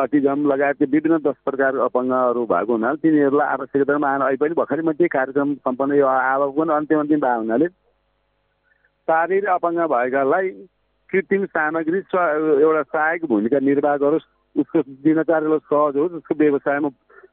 अटिजम 0.01 0.39
लगायत 0.51 0.81
विभिन्न 0.91 1.17
दस 1.23 1.38
प्रकार 1.45 1.77
अपाङ्गहरू 1.85 2.45
भएको 2.45 2.73
हुनाले 2.73 2.97
तिनीहरूलाई 3.05 3.47
आवश्यकतामा 3.47 4.09
अहिले 4.15 4.38
पनि 4.41 4.53
भर्खरै 4.59 4.83
मात्रै 4.89 5.07
कार्यक्रम 5.07 5.53
सम्पन्न 5.69 6.01
यो 6.01 6.07
अब 6.07 6.41
पनि 6.57 6.73
अन्तिम 6.75 6.99
अन्तिम 6.99 7.19
भएको 7.19 7.39
हुनाले 7.39 7.67
शारीरिक 9.07 9.49
अपाङ्ग 9.55 9.79
भएकालाई 9.93 10.51
कृत्रिम 11.12 11.46
सामग्री 11.46 11.98
एउटा 11.98 12.82
सहायक 12.82 13.25
भूमिका 13.25 13.60
निर्वाह 13.60 13.98
गरोस् 13.98 14.28
उसको 14.56 14.82
दिनचर्यालाई 15.04 15.58
सहज 15.66 15.98
होस् 15.98 16.13
उसको 16.13 16.36
व्यवसायमा 16.36 16.89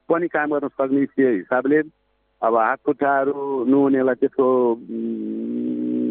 पनि 0.09 0.28
काम 0.28 0.50
गर्न 0.50 0.68
सक्ने 0.68 1.00
हिसाबले 1.00 1.83
अब 2.42 2.56
हात 2.56 2.78
खुट्टाहरू 2.87 3.64
नुहाउनेलाई 3.64 4.14
त्यसको 4.14 4.49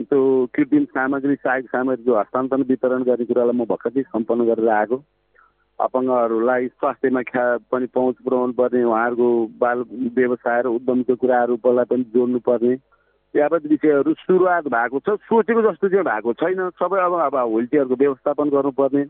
त्यो 0.10 0.22
कृत्रिम 0.54 0.86
सामग्री 0.86 1.36
सहायक 1.36 1.66
सामग्रीको 1.66 2.18
हस्तान्तरण 2.20 2.64
वितरण 2.70 3.04
गर्ने 3.04 3.26
कुरालाई 3.26 3.58
म 3.58 3.66
भर्खरै 3.66 4.02
सम्पन्न 4.02 4.46
गरेर 4.46 4.70
आएको। 4.70 4.98
अपाङ्गहरूलाई 5.80 6.68
स्वास्थ्यमा 6.68 7.22
ख्या 7.22 7.46
पनि 7.72 7.86
पहुँच 7.96 8.16
पुऱ्याउनु 8.26 8.54
पर्ने 8.54 8.84
उहाँहरूको 8.84 9.30
बाल 9.60 9.84
व्यवसाय 10.18 10.62
र 10.62 10.68
उद्यमीको 10.78 11.16
कुराहरूलाई 11.16 11.86
पनि 11.86 12.04
जोड्नु 12.14 12.40
पर्ने 12.40 12.76
यावत 13.36 13.63
विषयहरू 13.70 14.13
सुरुवात 14.13 14.68
भएको 14.68 15.00
छ। 15.00 15.18
सोचेको 15.27 15.62
जस्तो 15.62 15.89
चाहिँ 15.89 16.06
भएको 16.06 16.34
छैन। 16.34 16.70
सबै 16.80 17.00
अब 17.06 17.13
अब 17.25 17.36
होल्टीहरूको 17.36 17.96
व्यवस्थापन 17.96 18.50
गर्नुपर्ने। 18.50 19.04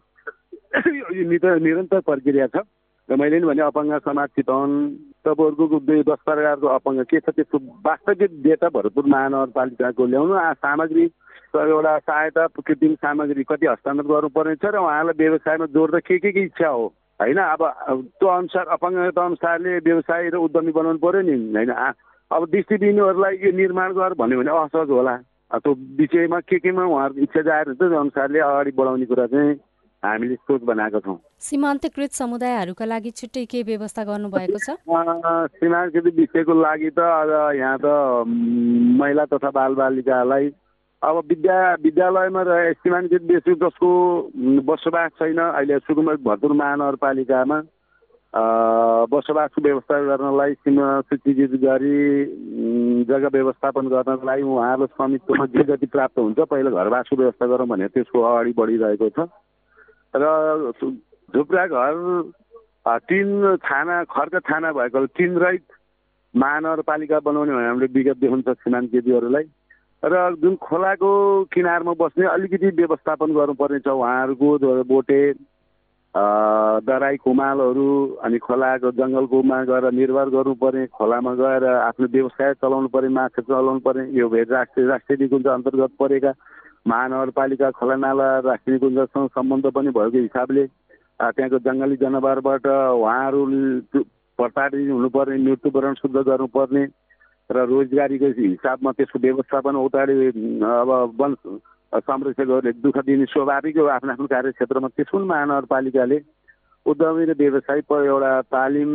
निरन्तर 1.65 2.00
प्रक्रिया 2.10 2.48
छ। 2.48 2.65
र 3.10 3.15
मैले 3.15 3.39
नि 3.39 3.46
भने 3.46 3.62
अपाङ्ग 3.62 4.01
समाज 4.01 4.29
चितवन 4.36 4.70
तपाईँहरूको 5.25 5.77
दस 6.10 6.22
प्रकारको 6.25 6.67
अपाङ्ग 6.67 7.03
के 7.05 7.20
छ 7.22 7.29
त्यसको 7.38 7.58
वास्तविक 7.86 8.32
डेटा 8.44 8.67
भरतपुर 8.74 9.05
महानगरपालिकाको 9.05 10.05
ल्याउनु। 10.05 10.34
सामग्री 10.58 11.05
एउटा 11.55 11.98
सहायता 11.98 12.48
कृत्रिम 12.65 12.94
सामग्री 12.98 13.44
कति 13.46 13.65
हस्तान्तरण 13.65 14.10
गर्नुपर्ने 14.10 14.55
छ 14.58 14.65
र 14.74 14.82
उहाँलाई 14.82 15.15
व्यवसायमा 15.22 15.65
जोड्दा 15.72 16.00
के 16.01 16.17
के 16.17 16.32
के 16.34 16.41
इच्छा 16.50 16.67
हो? 16.67 16.86
होइन 17.22 17.38
अब 17.38 17.62
त्यो 18.20 18.27
अनुसार 18.27 18.65
अपाङ्गता 18.75 19.22
अनुसारले 19.25 19.77
व्यवसाय 19.86 20.29
र 20.34 20.36
उद्यमी 20.41 20.72
बनाउनु 20.74 21.00
पऱ्यो 21.00 21.22
नि। 21.29 21.36
होइन 21.55 21.72
अब 22.32 22.46
दृष्टिबिन्दुहरूलाई 22.51 23.36
यो 23.44 23.51
निर्माण 23.58 23.94
गर 23.94 24.13
भन्यो 24.20 24.39
भने 24.39 24.51
असहज 24.63 24.89
होला। 24.89 25.15
त्यो 25.55 25.72
विषयमा 26.00 26.39
के 26.50 26.58
केमा 26.60 26.84
उहाँहरूको 26.84 27.22
इच्छा 27.22 27.41
जाहेर 27.41 27.67
हुन्छ 27.67 27.79
त्यो 27.79 28.00
अनुसारले 28.00 28.39
अगाडि 28.39 28.72
बढाउने 28.77 29.05
कुरा 29.05 29.25
चाहिँ 29.34 29.53
हामीले 30.03 30.36
सोच 30.36 30.62
बनाएको 30.70 31.00
छौँ। 31.05 31.17
सीमान्तकृत 31.41 32.12
समुदायहरूका 32.13 32.86
लागि 32.86 33.12
छुट्टै 33.20 33.46
के 33.46 33.62
व्यवस्था 33.70 34.03
गर्नुभएको 34.10 34.58
छ? 34.58 34.70
सीमान्तकृत 35.58 36.13
विषयको 36.17 36.53
लागि 36.62 36.89
त 36.98 37.00
अब 37.00 37.32
यहाँ 37.62 37.77
त 37.82 37.86
महिला 39.01 39.25
तथा 39.32 39.50
बालबालिकालाई 39.50 40.50
अब 41.01 41.15
विद्या 41.29 41.58
विद्यालयमा 41.86 42.41
रहे 42.41 42.74
सीमाङ्कित 42.74 43.24
बेसी 43.29 43.53
जसको 43.62 43.89
बसोबास 44.65 45.12
छैन 45.22 45.39
अहिले 45.39 45.77
सुकुम्बर 45.86 46.15
भरतपुर 46.25 46.53
महानगरपालिकामा 46.53 47.58
बसोबासको 48.36 49.62
व्यवस्था 49.62 50.01
गर्नलाई 50.01 50.54
सीमा 50.54 51.01
सूचीकृत 51.01 51.51
गरी 51.62 52.25
जग्गा 53.04 53.27
व्यवस्थापन 53.34 53.88
गर्नको 53.88 54.27
लागि 54.27 54.42
उहाँहरू 54.44 54.86
स्वामित्वमा 54.86 55.46
जे 55.46 55.63
जति 55.63 55.86
प्राप्त 55.86 56.20
हुन्छ 56.20 56.39
पहिला 56.39 56.70
घरवासको 56.70 57.15
व्यवस्था 57.15 57.46
गरौँ 57.48 57.68
भने 57.68 57.88
त्यसको 57.88 58.22
अगाडि 58.22 58.54
बढिरहेको 58.58 59.10
छ। 59.10 59.27
र 60.15 60.72
झुप्रा 61.36 61.68
घर 61.68 61.96
तिन 63.00 63.56
थाना 63.56 64.04
खर्च 64.04 64.36
थाना 64.36 64.72
भएको 64.72 65.06
तिन 65.06 65.38
रहित 65.38 65.63
महानगरपालिका 66.36 67.20
बनाउने 67.20 67.54
भने 67.54 67.68
हामीले 67.68 67.88
विगत 67.88 68.18
देखाउँछ 68.20 68.50
सीमान्त 68.60 69.50
र 70.06 70.36
जुन 70.36 70.56
खोलाको 70.56 71.44
किनारमा 71.44 71.94
बस्ने 71.94 72.27
अलिकति 72.27 72.68
व्यवस्थापन 72.68 73.34
गर्नुपर्ने 73.34 73.80
छ 73.80 73.88
उहाँहरूको 73.88 74.84
बोटे 74.84 75.20
दराई 76.15 77.17
कुमालहरू 77.17 77.88
अनि 78.24 78.38
खोलाको 78.39 78.91
जङ्गलकोमा 78.93 79.57
गएर 79.65 79.91
निर्भर 79.93 80.29
गर्नुपर्ने 80.31 80.86
खोलामा 80.89 81.34
गएर 81.36 81.65
आफ्नो 81.65 82.07
व्यवसाय 82.10 82.53
चलाउनु 82.55 82.88
पर्ने 82.89 83.10
माछा 83.12 83.41
चलाउनु 83.43 83.79
पर्ने 83.81 84.05
यो 84.13 84.29
भेट 84.29 84.51
राष्ट्रिय 84.51 84.88
राष्ट्रिय 84.88 85.17
निकुञ्ज 85.19 85.48
अन्तर्गत 85.50 85.91
परेका 86.00 86.34
महानगरपालिका 86.88 87.72
खोला 87.74 87.95
नाला 87.98 88.27
राष्ट्रिय 88.41 88.75
निकुञ्जसँग 88.75 89.27
सम्बन्ध 89.29 89.67
पनि 89.72 89.91
भएको 89.91 90.17
हिसाबले 90.19 90.65
त्यहाँको 91.19 91.60
जङ्गली 91.62 91.95
जनावरबाट 91.98 92.67
उहाँहरू 92.67 93.45
प्रताडित 94.39 94.89
हुनुपर्ने 94.89 95.38
मृत्युवरण 95.43 95.93
शुद्ध 95.95 96.15
गर्नुपर्ने 96.17 96.88
र 97.50 97.65
रोजगारीको 97.67 98.34
हिसाबमा 98.39 98.91
त्यसको 98.93 99.19
व्यवस्थापन 99.22 99.75
उताडि 99.77 100.13
अब 100.72 100.91
वन 101.17 101.36
संरक्षकहरूले 102.00 102.72
दुःख 102.84 102.98
दिने 103.06 103.25
स्वाभाविक 103.25 103.78
हो 103.78 103.86
आफ्नो 103.96 104.12
आफ्नो 104.12 104.28
कार्यक्षेत्रमा 104.28 104.88
त्यसको 104.88 105.18
पनि 105.18 105.28
महानगरपालिकाले 105.28 106.20
उद्यमी 106.86 107.25
र 107.25 107.34
व्यवसाय 107.38 107.80
एउटा 107.90 108.32
तालिम 108.56 108.92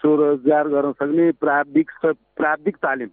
स्वरोजगार 0.00 0.68
गर्न 0.74 0.92
सक्ने 0.98 1.30
प्राविधिक 1.40 1.90
प्राविधिक 2.04 2.76
तालिम। 2.76 3.08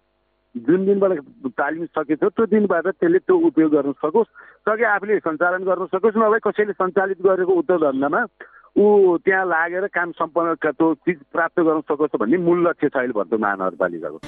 जुन 0.54 0.84
दिनबाट 0.86 1.18
तालिम 1.58 1.84
सकेछ 1.84 2.18
त्यो 2.20 2.44
दिनबाट 2.46 2.86
त्यसले 2.88 3.18
त्यो 3.18 3.36
उपयोग 3.48 3.72
गर्न 3.72 3.92
सकोस् 4.04 4.28
सके 4.68 4.84
आफूले 4.84 5.18
सञ्चालन 5.26 5.64
गर्न 5.64 5.86
सकोस् 5.92 6.16
नभए 6.16 6.38
कसैले 6.46 6.72
सञ्चालित 6.72 7.20
गरेको 7.26 7.52
उद्योग 7.52 7.82
धन्दामा 7.82 8.24
ऊ 8.76 9.16
त्यहाँ 9.24 9.44
लागेर 9.46 9.86
काम 9.92 10.10
सम्पन्न 10.16 10.54
त्यो 10.64 10.94
चिज 10.94 11.18
प्राप्त 11.32 11.60
गर्न 11.60 11.80
सकोस् 11.90 12.16
भन्ने 12.20 12.38
मूल 12.46 12.66
लक्ष्य 12.68 12.88
छ 12.88 12.96
अहिले 12.96 13.12
भर्दो 13.12 13.38
महानगरपालिकाको। 13.38 14.18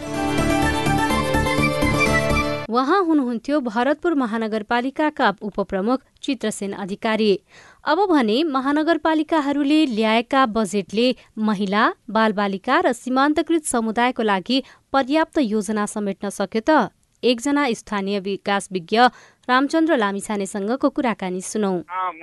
उहाँ 2.69 3.03
हुनुहुन्थ्यो 3.05 3.61
भरतपुर 3.61 4.15
महानगरपालिकाका 4.15 5.29
उपप्रमुख 5.43 6.01
चित्रसेन 6.23 6.73
अधिकारी। 6.75 7.39
अब 7.85 7.99
भने 8.11 8.43
महानगरपालिकाहरूले 8.45 9.85
ल्याएका 9.87 10.45
बजेटले 10.53 11.07
महिला 11.49 11.89
बालबालिका 12.11 12.81
र 12.81 12.93
सीमान्तकृत 12.93 13.65
समुदायको 13.65 14.23
लागि 14.23 14.63
पर्याप्त 14.93 15.39
योजना 15.39 15.87
समेट्न 15.87 16.29
सक्यो 16.31 16.61
त? 16.61 16.93
एकजना 17.23 17.63
स्थानीय 17.75 18.19
विकास 18.21 18.69
विज्ञ 18.73 18.99
रामचन्द्र 19.49 19.97
लामिछानेसँगको 19.97 20.89
कुराकानी 20.91 21.41
सुनौ। 21.41 21.73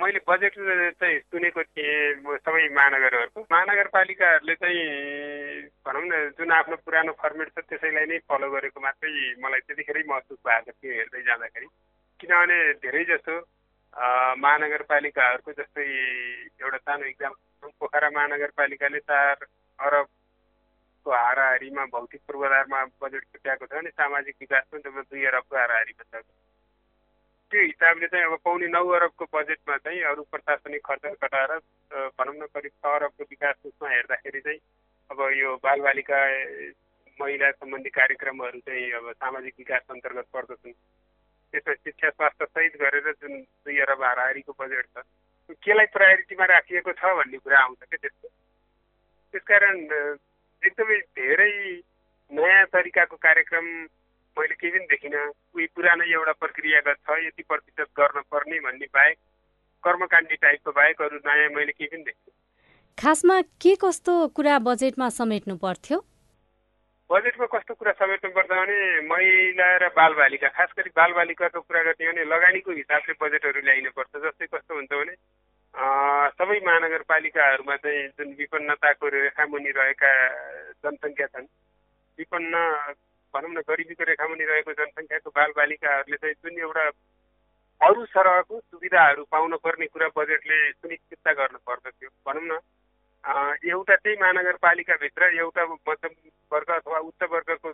मैले 0.00 0.20
बजेट 0.28 0.54
चाहिँ 1.00 1.18
सुनेको 1.20 1.62
थिएँ 1.62 2.38
सबै 2.38 2.68
महानगरहरूको। 2.74 3.40
महानगरपालिकाहरूले 3.52 4.54
चाहिँ 4.54 4.80
भनौँ 5.84 6.04
न 6.06 6.30
जुन 6.38 6.52
आफ्नो 6.52 6.76
पुरानो 6.86 7.12
फर्मेट 7.22 7.48
छ 7.48 7.66
त्यसैलाई 7.68 8.06
नै 8.06 8.18
फलो 8.24 8.50
गरेको 8.50 8.80
मात्रै 8.80 9.12
मलाई 9.42 9.60
त्यतिखेरै 9.66 10.02
महसुस 10.08 10.38
भएको 10.46 10.72
थियो 10.72 10.92
हेर्दै 10.96 11.22
जाँदाखेरि। 11.28 11.66
किनभने 12.20 12.58
धेरै 12.80 13.04
जसो 13.10 13.34
महानगरपालिकाहरूको 14.44 15.52
जस्तै 15.60 15.88
एउटा 16.62 16.78
सानो 16.78 17.04
इक्जाम 17.12 17.32
पोखरा 17.80 18.08
महानगरपालिकाले 18.16 18.98
चार 19.10 19.36
अरबको 21.06 21.14
हाराहारीमा 21.14 21.84
भौतिक 21.86 22.20
पूर्वाधारमा 22.26 22.84
बजेट 22.98 23.22
छुट्याएको 23.24 23.66
छ 23.66 23.72
भने 23.72 23.90
सामाजिक 23.92 24.34
विकास 24.40 24.64
पनि 24.66 25.02
दुई 25.04 25.24
अरबको 25.24 25.56
हाराहारीमा 25.56 26.04
छ 26.04 26.22
त्यो 27.52 27.62
हिसाबले 27.62 28.06
चाहिँ 28.06 28.26
अब 28.26 28.38
पाउने 28.42 28.66
नौ 28.68 28.82
अरबको 28.90 29.24
बजेटमा 29.30 29.76
चाहिँ 29.78 30.02
अरू 30.04 30.22
प्रशासनिक 30.26 30.82
खर्च 30.82 31.06
घटाएर 31.22 31.52
भनौँ 32.12 32.34
न 32.34 32.46
करिब 32.50 32.72
छ 32.72 32.86
अरबको 32.92 33.24
विकास 33.24 33.54
उसमा 33.64 33.88
हेर्दाखेरि 33.88 34.40
चाहिँ 34.40 34.58
अब 35.10 35.22
यो 35.32 35.54
बालबालिका 35.62 36.18
महिला 37.18 37.50
सम्बन्धी 37.52 37.90
कार्यक्रमहरू 37.92 38.58
चाहिँ 38.60 38.90
अब 38.92 39.12
सामाजिक 39.14 39.54
विकास 39.58 39.82
अन्तर्गत 39.90 40.26
पर्दछन् 40.32 40.78
त्यसमा 41.54 41.74
शिक्षा 41.76 42.10
स्वास्थ्य 42.10 42.46
सहित 42.46 42.80
गरेर 42.82 43.12
जुन 43.14 43.40
दुई 43.62 43.78
अरब 43.80 44.02
हाराहारीको 44.02 44.58
बजेट 44.58 44.90
छ 44.90 45.06
केलाई 45.62 45.94
प्रायोरिटीमा 45.94 46.50
राखिएको 46.50 46.92
छ 46.94 47.14
भन्ने 47.16 47.38
कुरा 47.38 47.58
आउँछ 47.60 47.78
क्या 47.84 47.98
त्यस्तो 47.98 48.28
त्यसकारण 49.34 49.78
एकदमै 50.66 50.98
धेरै 51.18 51.52
नयाँ 52.30 52.64
तरिकाको 52.72 53.16
कार्यक्रम 53.26 53.66
मैले 54.36 54.54
केही 54.60 54.72
पनि 54.72 54.86
देखिनँ। 54.90 55.26
उही 55.54 55.66
पुरानो 55.76 56.04
एउटा 56.04 56.32
प्रक्रियागत 56.42 56.96
छ 57.06 57.18
यति 57.26 57.42
प्रतिशत 57.50 57.88
गर्न 57.98 58.20
पर्ने 58.32 58.58
भन्ने 58.66 58.86
बाहेक 58.94 59.16
कर्मकाण्डी 59.84 60.36
टाइपको 60.42 60.72
बाहेक 60.72 61.02
अरू 61.02 61.16
नयाँ 61.26 61.48
मैले 61.54 61.72
केही 61.72 61.88
पनि 61.92 62.02
देखिनँ। 62.10 62.34
खासमा 62.98 63.40
के 63.62 63.74
कस्तो 63.80 64.12
कुरा 64.36 64.58
बजेटमा 64.66 65.08
समेट्नु 65.14 65.56
पर्थ्यो? 65.64 65.98
बजेटमा 67.10 67.46
कस्तो 67.54 67.74
कुरा 67.74 67.92
समेट्नु 68.02 68.30
पर्छ 68.36 68.50
भने 68.50 68.78
महिला 69.08 69.66
र 69.78 69.88
बालबालिका 69.96 70.48
खास 70.56 70.70
गरी 70.78 70.90
बालबालिकाको 70.96 71.60
कुरा 71.60 71.82
गर्ने 71.82 72.12
भने 72.12 72.24
लगानीको 72.34 72.70
हिसाबले 72.72 73.14
बजेटहरू 73.22 73.60
ल्याइनुपर्छ। 73.62 74.12
जस्तै 74.24 74.46
कस्तो 74.54 74.74
हुन्छ 74.74 74.92
भने 74.92 75.14
सबै 75.76 76.58
महानगरपालिकाहरूमा 76.64 77.74
चाहिँ 77.76 78.08
जुन 78.10 78.28
विपन्नताको 78.34 79.08
रेखामुनि 79.08 79.70
रहेका 79.70 80.12
जनसङ्ख्या 80.82 81.26
छन् 81.26 81.48
विपन्न 82.18 82.54
भनौँ 83.34 83.50
न 83.50 83.60
गरिबीको 83.68 84.04
रेखामुनि 84.04 84.44
रहेको 84.44 84.72
जनसङ्ख्याको 84.72 85.30
बालबालिकाहरूले 85.30 86.16
चाहिँ 86.16 86.34
जुन 86.40 86.60
एउटा 86.60 86.84
अरू 87.80 88.04
सरहको 88.06 88.60
सुविधाहरू 88.60 89.24
पाउन 89.30 89.56
पर्ने 89.58 89.86
कुरा 89.88 90.08
बजेटले 90.16 90.60
सुनिश्चितता 90.72 91.32
गर्नु 91.34 91.58
पर्दथ्यो 91.66 92.08
भनौँ 92.24 92.46
न। 92.46 92.58
एउटा 93.68 93.96
त्यही 93.96 94.16
महानगरपालिकाभित्र 94.16 95.30
एउटा 95.34 95.64
मध्यम 95.66 96.12
वर्ग 96.52 96.70
अथवा 96.70 96.98
उच्च 97.04 97.22
वर्गको 97.30 97.70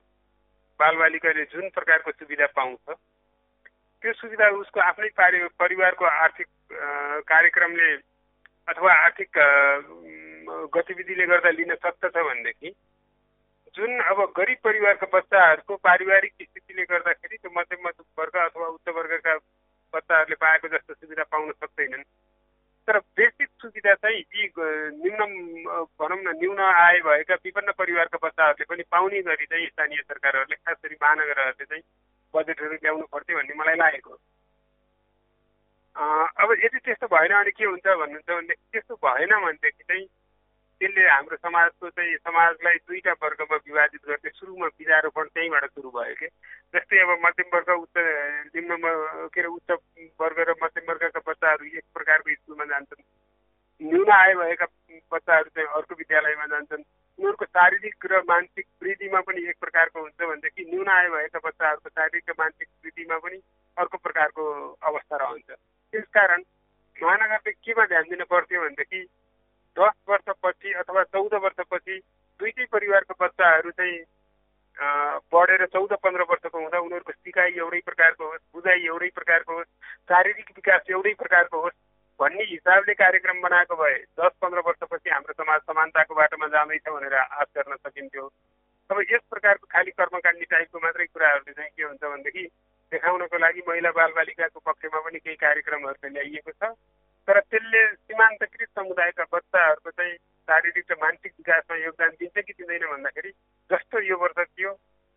बालबालिकाले 0.81 1.45
जुन 1.55 1.69
प्रकारको 1.71 2.11
सुविधा 2.13 2.47
पाउँछ 2.57 2.99
त्यो 4.03 4.13
सुविधा 4.13 4.49
उसको 4.59 4.81
आफ्नै 4.81 5.09
पारि 5.15 5.47
परिवारको 5.59 6.05
आर्थिक 6.05 6.47
कार्यक्रमले 6.75 7.93
अथवा 8.69 8.93
आर्थिक 9.05 9.39
गतिविधिले 10.75 11.27
गर्दा 11.27 11.51
लिन 11.51 11.75
सक्दछ 11.75 12.17
भनेदेखि 12.17 12.75
जुन 13.75 13.99
अब 14.01 14.19
गरिब 14.37 14.59
परिवारका 14.65 15.07
बच्चाहरूको 15.13 15.77
पारिवारिक 15.77 16.33
स्थितिले 16.43 16.83
गर्दाखेरि 16.85 17.37
त्यो 17.37 17.51
मध्यम 17.57 17.89
वर्ग 18.19 18.37
अथवा 18.37 18.67
उच्च 18.67 18.89
वर्गका 18.97 19.37
बच्चाहरूले 19.95 20.35
पाएको 20.35 20.69
जस्तो 20.69 20.95
सुविधा 20.95 21.25
पाउन 21.33 21.53
सक्दैनन्। 21.53 22.05
तर 22.89 22.99
बेसिक 22.99 23.49
सुविधा 23.63 23.95
चाहिँ 23.95 24.19
यी 24.19 24.51
निम्न 24.59 25.21
भनौँ 26.01 26.19
न 26.23 26.37
न्यून 26.39 26.61
आय 26.61 27.01
भएका 27.01 27.35
विभिन्न 27.35 27.73
परिवारका 27.79 28.19
बच्चाहरूले 28.23 28.65
पनि 28.65 28.83
पाउने 28.91 29.21
गरी 29.23 29.47
चाहिँ 29.47 29.67
स्थानीय 29.67 30.03
सरकारहरूले 30.03 30.57
खास 30.57 30.77
गरी 30.85 30.97
महानगरहरूले 31.03 31.65
चाहिँ 31.65 31.83
बजेटहरू 32.35 32.75
ल्याउनु 32.75 33.07
पर्थ्यो 33.13 33.37
भन्ने 33.39 33.55
मलाई 33.55 33.77
लागेको 33.77 34.19
अब 35.97 36.53
यदि 36.55 36.79
त्यस्तो 36.79 37.07
भएन 37.07 37.33
भने 37.33 37.51
के 37.53 37.65
हुन्छ 37.65 37.87
भन्नुहुन्छ 37.87 38.29
भने 38.29 38.55
त्यस्तो 38.73 38.95
भएन 38.97 39.33
भनेदेखि 39.37 39.85
चाहिँ 39.85 40.07
त्यसले 40.81 41.03
हाम्रो 41.05 41.37
समाजको 41.39 41.89
चाहिँ 41.91 42.17
समाजलाई 42.19 42.77
दुईवटा 42.83 43.13
वर्गमा 43.21 43.57
विभाजित 43.59 44.01
गर्ने 44.03 44.31
सुरुमा 44.31 44.67
बिजारोपण 44.73 45.27
त्यहीँबाट 45.29 45.65
सुरु 45.71 45.91
भयो 45.91 46.15
कि 46.15 46.27
जस्तै 46.75 46.99
अब 46.99 47.11
मध्यम 47.25 47.49
वर्ग 47.55 47.71
उच्च 47.77 47.97
निम्न 48.51 48.77
के 49.29 49.41
अरे 49.41 49.49
उच्च 49.51 49.71
वर्ग 50.21 50.41
र 50.43 50.55
मध्यम 50.63 50.89
वर्गका 50.89 51.21
बच्चाहरू 51.27 51.67
एक 51.73 51.85
प्रकारको 51.95 52.35
स्कुलमा 52.35 52.65
जान्छन् 52.65 53.05
न्यून 53.81 54.11
आय 54.13 54.35
भएका 54.35 54.67
बच्चाहरू 55.13 55.51
चाहिँ 55.51 55.69
अर्को 55.73 55.95
विद्यालयमा 55.95 56.47
जान्छन् 56.47 56.83
उनीहरूको 57.19 57.45
शारीरिक 57.47 58.07
र 58.07 58.23
मानसिक 58.27 58.67
वृद्धिमा 58.83 59.21
पनि 59.21 59.47
एक 59.49 59.61
प्रकारको 59.61 60.01
हुन्छ 60.01 60.19
भनेदेखि 60.23 60.67
न्यून 60.67 60.89
आय 60.91 61.09
भएका 61.11 61.45
बच्चाहरूको 61.45 61.89
शारीरिक 61.91 62.31
र 62.31 62.35
मानसिक 62.39 62.69
वृद्धिमा 62.81 63.19
पनि 63.19 63.39
अर्को 63.77 63.99
प्रकारको 64.01 64.49
अवस्था 64.83 65.17
रहन्छ 65.17 65.61
त्यसकारण 65.93 66.43
महानगरले 66.97 67.51
केमा 67.53 67.85
ध्यान 67.87 68.09
दिनु 68.11 68.25
पर्थ्यो 68.31 68.61
भनेदेखि 68.63 69.03
दस 69.77 69.95
वर्षपछि 70.09 70.73
अथवा 70.81 71.03
चौध 71.13 71.35
वर्षपछि 71.45 71.99
दुइटै 72.41 72.65
परिवारको 72.73 73.15
बच्चाहरू 73.21 73.71
चाहिँ 73.71 74.01
बढेर 75.33 75.65
चौध 75.73 75.93
पन्ध्र 76.03 76.23
वर्षको 76.31 76.59
हुँदा 76.59 76.79
उनीहरूको 76.79 77.13
सिकाइ 77.13 77.57
एउटै 77.57 77.81
प्रकारको 77.87 78.31
होस् 78.31 78.45
बुझाइ 78.55 78.85
एउटै 78.87 79.11
प्रकारको 79.15 79.57
होस् 79.57 79.71
शारीरिक 80.09 80.51
विकास 80.57 80.91
एउटै 80.91 81.15
प्रकारको 81.19 81.61
होस् 81.63 81.81
भन्ने 82.21 82.45
हिसाबले 82.51 82.95
कार्यक्रम 82.95 83.41
बनाएको 83.41 83.77
भए 83.77 83.95
दस 84.21 84.33
पन्ध्र 84.43 84.65
वर्षपछि 84.67 85.11
हाम्रो 85.11 85.35
समाज 85.43 85.61
समानताको 85.71 86.15
बाटोमा 86.15 86.47
जाँदैछ 86.57 86.89
भनेर 86.89 87.15
आश 87.15 87.49
गर्न 87.57 87.77
सकिन्थ्यो। 87.77 88.27
अब 88.91 89.01
यस 89.11 89.23
प्रकारको 89.31 89.67
खालि 89.73 89.91
कर्मकाण्डी 90.01 90.45
टाइपको 90.45 90.79
मात्रै 90.79 91.07
कुराहरूले 91.07 91.53
चाहिँ 91.53 91.71
के 91.77 91.83
हुन्छ 91.83 92.03
भनेदेखि 92.05 92.45
देखाउनको 92.93 93.39
लागि 93.39 93.63
महिला 93.69 93.91
बालबालिकाको 93.99 94.61
पक्षमा 94.69 95.01
पनि 95.01 95.19
केही 95.19 95.37
कार्यक्रमहरू 95.45 96.09
ल्याइएको 96.09 96.53
छ। 96.53 96.73
तर 97.29 97.39
त्यसले 97.41 97.83
सीमान्तकृत 97.95 98.69
समुदायका 98.79 99.25
बच्चाहरूको 99.33 99.91
चाहिँ 99.91 100.15
शारीरिक 100.49 100.91
र 100.91 100.97
मानसिक 101.03 101.33
विकासमा 101.39 101.77
योगदान 101.79 102.11
दिन्छ 102.21 102.37
कि 102.47 102.53
दिँदैन 102.53 102.87
भन्दाखेरि 102.93 103.31
जस्तो 103.71 104.01
यो 104.03 104.17
वर्ष 104.19 104.39
थियो 104.49 104.71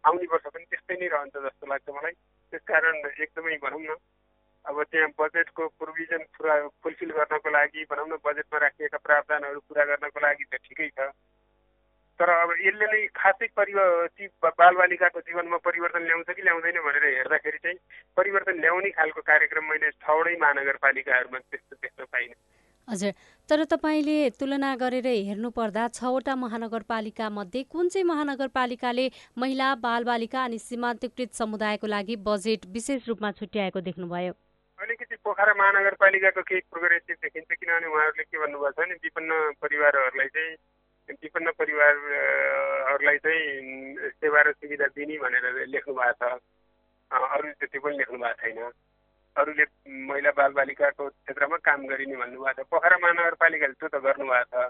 आउने 0.03 0.27
वर्ष 0.33 0.45
पनि 0.53 0.65
त्यस्तै 0.71 0.95
नै 1.01 1.07
रहन्छ 1.13 1.35
जस्तो 1.45 1.65
लाग्छ 1.65 1.89
मलाई। 1.89 2.13
त्यसकारण 2.53 2.95
एकदमै 3.09 3.57
भनौँ 3.63 3.81
न 3.81 3.95
अब 4.65 4.81
त्यहाँ 4.91 5.09
बजेटको 5.19 5.67
प्रोभिजन 5.81 6.21
पुरा 6.37 6.55
फुलफिल 6.83 7.11
गर्नको 7.17 7.49
लागि 7.49 7.85
भनौँ 7.89 8.07
न 8.07 8.17
बजेटमा 8.21 8.57
राखिएका 8.59 8.97
प्रावधानहरू 8.97 9.59
पुरा 9.65 9.83
गर्नको 9.85 10.19
लागि 10.19 10.45
त 10.45 10.61
ठिकै 10.61 10.89
छ। 10.93 11.09
तर 12.19 12.29
अब 12.31 12.51
यसले 12.65 12.85
नै 12.91 12.99
खासै 13.15 13.47
परिवार 13.59 14.51
बालबालिकाको 14.59 15.19
जीवनमा 15.21 15.57
परिवर्तन 15.65 16.03
ल्याउँछ 16.07 16.29
कि 16.35 16.41
ल्याउँदैन 16.41 16.77
भनेर 16.85 17.05
हेर्दाखेरि 17.05 17.57
चाहिँ 17.63 17.77
परिवर्तन 18.17 18.59
ल्याउने 18.61 18.89
खालको 18.97 19.21
कार्यक्रम 19.31 19.65
मैले 19.69 19.89
छवटै 20.03 20.35
महानगरपालिकाहरूमा 20.43 21.39
त्यस्तो 21.39 21.75
देख्न 21.75 22.05
पाइनँ। 22.11 22.35
हजुर 22.87 23.11
तर 23.49 23.63
तपाईँले 23.65 24.17
तुलना 24.39 24.75
गरेर 24.77 25.07
हेर्नुपर्दा 25.27 25.87
छवटा 25.97 26.35
महानगरपालिका 26.35 27.29
मध्ये 27.29 27.63
कुन 27.73 27.89
चाहिँ 27.89 28.05
महानगरपालिकाले 28.05 29.05
महिला 29.37 29.73
बालबालिका 29.83 30.43
अनि 30.43 30.59
सीमान्तकृत 30.59 31.33
समुदायको 31.33 31.87
लागि 31.87 32.15
बजेट 32.27 32.65
विशेष 32.75 33.07
रूपमा 33.07 33.31
छुट्याएको 33.39 33.81
देख्नुभयो? 33.89 34.33
अलिकति 34.79 35.15
पोखरा 35.25 35.53
महानगरपालिकाको 35.57 36.41
केही 36.47 36.61
प्रोग्रेसिभ 36.71 37.17
देखिन्छ 37.23 37.51
किनभने 37.51 37.87
उहाँहरूले 37.87 38.23
के 38.23 38.37
भन्नुभएको 38.37 38.71
छ 38.71 38.79
भने 38.79 38.95
विपन्न 39.03 39.31
परिवारहरूलाई 39.61 40.27
चाहिँ 40.35 40.55
विपन्न 41.09 41.51
परिवारहरूलाई 41.51 43.17
चाहिँ 43.19 44.09
सेवा 44.11 44.41
र 44.41 44.51
सुविधा 44.53 44.87
दिने 44.91 45.17
भनेर 45.19 45.65
लेख्नु 45.67 45.93
भएको 45.93 46.29
छ 46.31 46.39
अरू 47.11 47.51
त्यति 47.53 47.79
पनि 47.79 47.97
लेख्नु 47.97 48.17
भएको 48.17 48.41
छैन 48.41 48.71
अरूले 49.35 49.65
महिला 50.05 50.31
बालबालिकाको 50.31 51.09
क्षेत्रमा 51.09 51.57
काम 51.63 51.85
गरिने 51.85 52.15
भन्नुभएको 52.15 52.63
छ 52.63 52.67
पोखरा 52.67 52.97
महानगरपालिकाले 52.97 53.73
त्यो 53.75 53.89
त 53.89 54.01
गर्नुभएको 54.01 54.63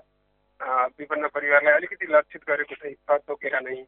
छ 0.60 0.92
विपन्न 1.00 1.28
परिवारलाई 1.30 1.74
अलिकति 1.74 2.06
लक्षित 2.10 2.44
गरेको 2.48 2.76
चाहिँ 2.76 2.96
छ 2.98 3.20
तोकेर 3.24 3.60
नै 3.62 3.82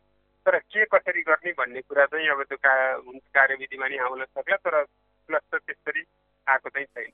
तर 0.45 0.57
के 0.65 0.85
कसरी 0.87 1.21
गर्ने 1.23 1.51
भन्ने 1.53 1.81
कुरा 1.83 2.05
चाहिँ 2.07 2.29
अब 2.29 2.43
त्यो 2.45 2.57
का 2.59 2.73
कार्यविधिमा 3.33 3.87
नै 3.87 3.97
आउन 3.99 4.23
सक्ला 4.25 4.57
तर 4.63 4.83
प्लस 5.29 5.43
त 5.51 5.59
त्यसरी 5.61 6.03
आएको 6.47 6.69
चाहिँ 6.69 6.87
छैन 6.87 7.11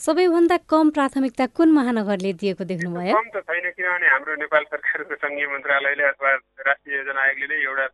सबैभन्दा 0.00 0.56
कम 0.72 0.90
प्राथमिकता 0.96 1.46
कुन 1.56 1.72
महानगरले 1.76 2.32
दिएको 2.40 2.64
देख्नुभयो? 2.64 3.16
कम 3.16 3.26
त 3.34 3.40
छैन 3.48 3.66
किनभने 3.76 4.06
हाम्रो 4.08 4.34
नेपाल 4.42 4.64
सरकारको 4.72 5.14
सङ्घीय 5.24 5.46
मन्त्रालयले 5.46 6.04
अथवा 6.10 6.30
राष्ट्रिय 6.68 6.96
योजना 6.96 7.20
आयोगले 7.20 7.46
नै 7.50 7.58
एउटा 7.64 7.86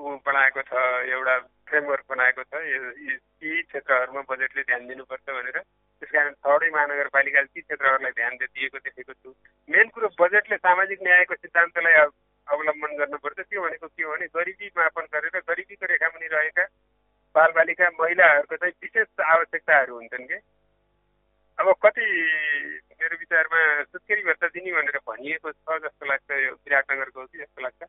ऊ 0.00 0.14
बनाएको 0.28 0.62
छ 0.70 0.72
एउटा 1.12 1.34
फ्रेमवर्क 1.68 2.04
बनाएको 2.08 2.42
छ। 2.48 2.62
यी 2.64 3.52
क्षेत्रहरूमा 3.68 4.22
बजेटले 4.32 4.62
ध्यान 4.64 4.88
दिनुपर्छ 4.88 5.26
भनेर 5.28 5.60
त्यस 5.60 6.10
कारण 6.16 6.32
छवटै 6.40 6.72
महानगरपालिकाले 6.78 7.52
ती 7.52 7.60
क्षेत्रहरूलाई 7.60 8.16
ध्यान 8.16 8.40
दिएको 8.40 8.78
देखेको 8.88 9.12
छु। 9.12 9.36
मेन 9.68 9.92
कुरो 9.92 10.08
बजेटले 10.16 10.56
सामाजिक 10.64 11.04
न्यायको 11.04 11.40
सिद्धान्तलाई 11.44 11.94
अवलम्बन 12.48 12.98
गर्नुपर्छ। 13.04 13.38
त्यो 13.44 13.60
भनेको 13.68 13.86
के 13.92 14.08
हो 14.08 14.16
भने 14.16 14.32
गरिबी 14.40 14.72
मापन 14.80 15.12
गरेर 15.12 15.40
गरिबीको 15.52 15.94
रेखामुनि 15.94 16.28
रहेका 16.32 16.68
बालबालिका 17.34 17.94
महिलाहरूको 18.00 18.56
चाहिँ 18.56 18.78
विशेष 18.82 19.08
आवश्यकताहरू 19.20 19.94
हुन्छन् 20.00 20.30
कि? 20.32 20.38
अब 21.58 21.72
कति 21.82 22.04
मेरो 23.00 23.16
विचारमा 23.16 23.60
सुत्केरी 23.84 24.22
भत्ता 24.22 24.46
दिने 24.52 24.72
भनेर 24.72 24.98
भनिएको 25.08 25.52
छ 25.52 25.78
जस्तो 25.84 26.06
लाग्छ 26.06 26.30
यो 26.30 26.52
विराटनगरको 26.52 27.24
कि 27.26 27.38
जस्तो 27.38 27.62
लाग्छ। 27.62 27.82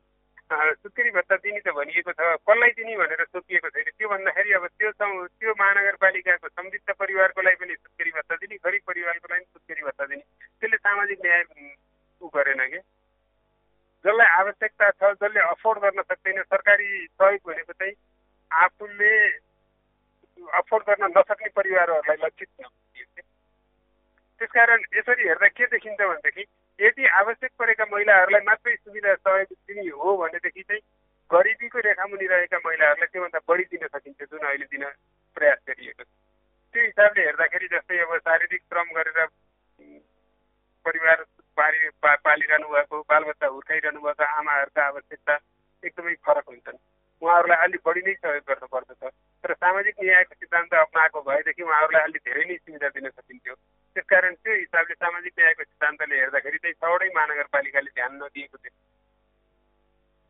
सुत्केरी 0.48 1.10
भत्ता 1.12 1.36
दिने 1.36 1.60
त 1.60 1.72
भनिएको 1.76 2.12
छ 2.16 2.20
कसलाई 2.48 2.70
दिने 2.80 2.96
भनेर 2.96 3.24
सोधिएको 3.28 3.68
छैन। 3.68 3.90
त्यो 3.92 4.08
भन्दाखेरि 4.08 4.52
अब 4.56 4.66
त्यो 4.72 4.90
त्यो 4.92 5.52
महानगरपालिकाको 5.60 6.48
समृद्ध 6.48 6.88
परिवारको 6.96 7.40
लागि 7.44 7.56
पनि 7.60 7.74
सुत्केरी 7.76 8.10
भत्ता 8.16 8.34
दिने 8.40 8.56
गरिब 8.56 8.82
परिवारको 8.88 9.26
लागि 9.28 9.44
सुत्केरी 9.44 9.82
भत्ता 9.84 10.04
दिने। 10.06 10.22
त्यसले 10.60 10.76
सामाजिक 10.76 11.18
न्याय 11.24 11.42
ऊ 12.22 12.28
गरेन 12.32 12.64
कि? 12.72 12.80
जसलाई 14.04 14.28
आवश्यकता 14.40 14.90
छ 14.96 15.12
जसले 15.20 15.40
अफोर्ड 15.52 15.78
गर्न 15.84 16.02
सक्दैन 16.08 16.42
सरकारी 16.42 16.88
सहयोग 17.04 17.52
भनेको 17.52 17.72
चाहिँ 17.72 17.94
आफूले 18.50 19.12
अफोर्ड 20.56 20.84
गर्न 20.88 21.12
नसक्ने 21.18 21.48
परिवारहरूलाई 21.52 22.16
लक्षित 22.24 22.48
त्यसकारण 24.40 24.82
यसरी 24.92 25.24
हेर्दा 25.24 25.48
के 25.50 25.66
देखिन्छ 25.68 26.00
भनेदेखि 26.02 26.44
यदि 26.78 27.06
आवश्यक 27.18 27.52
परेका 27.58 27.84
महिलाहरूलाई 27.88 28.46
मात्रै 28.46 28.74
सुविधा 28.76 29.14
सहयोग 29.16 29.52
दिने 29.64 29.88
हो 29.96 30.16
भनेदेखि 30.16 30.62
चाहिँ 30.62 30.82
गरिबीको 31.30 31.78
रेखामुनि 31.80 32.26
रहेका 32.28 32.58
महिलाहरूलाई 32.60 33.06
त्योभन्दा 33.08 33.40
बढी 33.48 33.64
दिन 33.68 33.86
सकिन्छ 33.88 34.22
जुन 34.24 34.46
अहिले 34.46 34.68
दिन 34.68 34.84
प्रयास 35.36 35.58
गरिएको 35.68 36.04
छ 36.04 36.08
त्यो 36.74 36.84
हिसाबले 36.84 37.24
हेर्दाखेरि 37.24 37.68
जस्तै 37.68 37.98
अब 38.00 38.16
शारीरिक 38.20 38.62
श्रम 38.62 38.94
गरेर 38.94 39.26
परिवार 40.86 41.24
पालि 41.56 41.90
पालिरहनु 42.24 42.68
भएको 42.68 43.00
बालबच्चा 43.08 43.46
हुर्काइरहनु 43.48 44.00
भएको 44.02 44.30
आमाहरूका 44.34 44.86
आवश्यकता 44.86 45.36
एकदमै 45.82 46.14
फरक 46.22 46.48
हुन्छन् 46.48 46.78
उहाँहरूलाई 47.22 47.64
अलिक 47.64 47.82
बढी 47.84 48.02
नै 48.02 48.14
सहयोग 48.16 48.46
गर्नुपर्दछ 48.46 49.12
तर 49.44 49.54
सामाजिक 49.56 50.00
न्यायको 50.02 50.34
सिद्धान्त 50.36 50.74
अप्नाएको 50.76 51.22
भएदेखि 51.24 51.62
उहाँहरूलाई 51.64 52.10
अलिक 52.10 52.22
धेरै 52.24 52.44
नै 52.44 52.56
सुविधा 52.58 52.88
दिन 52.90 53.10
सकिन्थ्यो 53.10 53.58
त्यसकारण 53.98 54.34
त्यो 54.36 54.54
हिसाबले 54.54 54.94
सामाजिक 54.96 55.32
न्यायको 55.38 55.64
सिद्धान्तले 55.64 56.16
हेर्दाखेरि 56.16 56.58
चाहिँ 56.58 56.74
छवटै 56.76 57.08
महानगरपालिकाले 57.14 57.90
ध्यान 57.92 58.12
नदिएको 58.16 58.56
थियो 58.58 58.74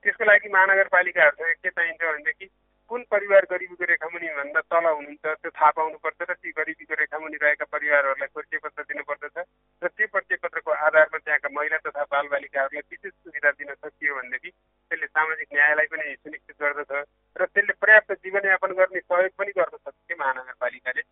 त्यसको 0.04 0.24
लागि 0.24 0.48
महानगरपालिकाहरूसँग 0.48 1.58
के 1.58 1.70
चाहिन्छ 1.70 2.00
भनेदेखि 2.02 2.48
कुन 2.90 3.04
परिवार 3.10 3.44
गरिबीको 3.44 3.84
रेखामुनि 3.84 4.28
भन्दा 4.34 4.60
तल 4.66 4.86
हुनुहुन्छ 4.86 5.36
त्यो 5.36 5.50
थाहा 5.52 5.70
पाउनुपर्छ 5.76 6.20
र 6.22 6.38
ती 6.38 6.54
गरिबीको 6.54 6.94
रेखामुनि 6.96 7.36
रहेका 7.36 7.68
परिवारहरूलाई 7.68 8.32
परिचय 8.32 8.64
पत्र 8.64 8.88
दिनुपर्दछ 8.88 9.36
र 9.82 9.88
त्यो 9.90 10.08
परिचय 10.08 10.40
पत्रको 10.40 10.80
आधारमा 10.82 11.18
त्यहाँका 11.20 11.52
महिला 11.52 11.84
तथा 11.84 12.08
बालबालिकाहरूलाई 12.08 12.88
विशेष 12.88 13.12
सुविधा 13.12 13.50
दिन 13.52 13.74
सकियो 13.76 14.16
भनेदेखि 14.16 14.50
त्यसले 14.50 15.12
सामाजिक 15.12 15.48
न्यायलाई 15.52 15.92
पनि 15.92 16.16
सुनिश्चित 16.16 16.56
गर्दछ 16.58 16.92
र 17.36 17.44
त्यसले 17.48 17.76
पर्याप्त 17.78 18.12
जीवनयापन 18.18 18.78
गर्ने 18.78 19.00
सहयोग 19.02 19.36
पनि 19.36 19.58
गर्दछ 19.58 19.92
के 19.92 20.14
महानगरपालिकाले 20.16 21.10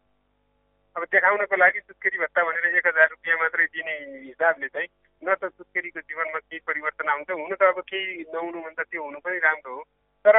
अब 0.97 1.03
देखाउनको 1.13 1.57
लागि 1.57 1.81
सुत्केरी 1.81 2.19
भत्ता 2.19 2.43
भनेर 2.43 2.77
एक 2.77 2.87
हजार 2.87 3.09
रुपियाँ 3.09 3.37
मात्रै 3.39 3.65
दिने 3.69 3.95
हिसाबले 4.27 4.69
चाहिँ 4.69 4.89
न 5.23 5.35
त 5.37 5.53
सुत्केरीको 5.53 6.01
जीवनमा 6.01 6.39
केही 6.39 6.61
परिवर्तन 6.65 7.09
आउँछ। 7.13 7.31
हुनु 7.31 7.57
त 7.57 7.63
अब 7.69 7.81
केही 7.85 8.25
नहुनुभन्दा 8.33 8.83
त्यो 8.83 9.03
हुनु 9.05 9.19
पनि 9.21 9.39
राम्रो 9.45 9.75
हो। 9.77 9.83
तर 10.25 10.37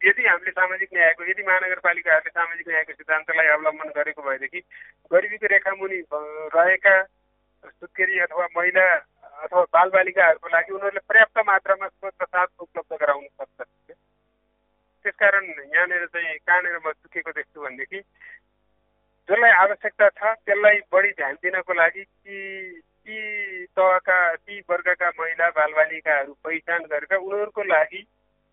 यदि 0.00 0.26
हामीले 0.26 0.50
सामाजिक 0.50 0.90
न्यायको 0.94 1.24
यदि 1.30 1.42
महानगरपालिकाहरूले 1.42 2.30
सामाजिक 2.30 2.68
न्यायको 2.68 2.92
सिद्धान्तलाई 3.02 3.48
अवलम्बन 3.56 3.88
गरेको 3.98 4.22
भएदेखि 4.22 4.60
गरिबीको 5.10 5.46
रेखामुनि 5.54 5.98
रहेका 6.54 6.94
सुत्केरी 7.74 8.18
अथवा 8.30 8.46
महिला 8.56 8.86
अथवा 9.42 9.64
बालबालिकाहरूको 9.74 10.48
लागि 10.54 10.72
उनीहरूले 10.72 11.02
पर्याप्त 11.10 11.38
मात्रामा 11.50 11.88
स्रोत 11.88 12.30
साथ 12.30 12.48
उपलब्ध 12.62 12.92
गराउन 13.02 13.26
सक्छ। 13.26 13.90
त्यसकारण 15.04 15.44
यहाँनिर 15.74 16.06
चाहिँ 16.06 16.38
कहाँनिर 16.46 16.78
म 16.78 16.92
चुकेको 16.92 17.30
देख्छु 17.32 17.60
भनेदेखि 17.60 18.00
जसलाई 19.28 19.50
आवश्यकता 19.62 20.08
छ 20.10 20.32
त्यसलाई 20.46 20.78
बढी 20.92 21.10
ध्यान 21.12 21.34
दिनको 21.42 21.72
लागि 21.74 22.04
ती 22.04 22.38
ती 22.80 23.18
तहका 23.76 24.16
ती 24.36 24.58
वर्गका 24.70 25.10
महिला 25.18 25.48
बालबालिकाहरू 25.50 26.32
पहिचान 26.44 26.82
गरेर 26.84 27.16
उनीहरूको 27.16 27.62
लागि 27.64 28.02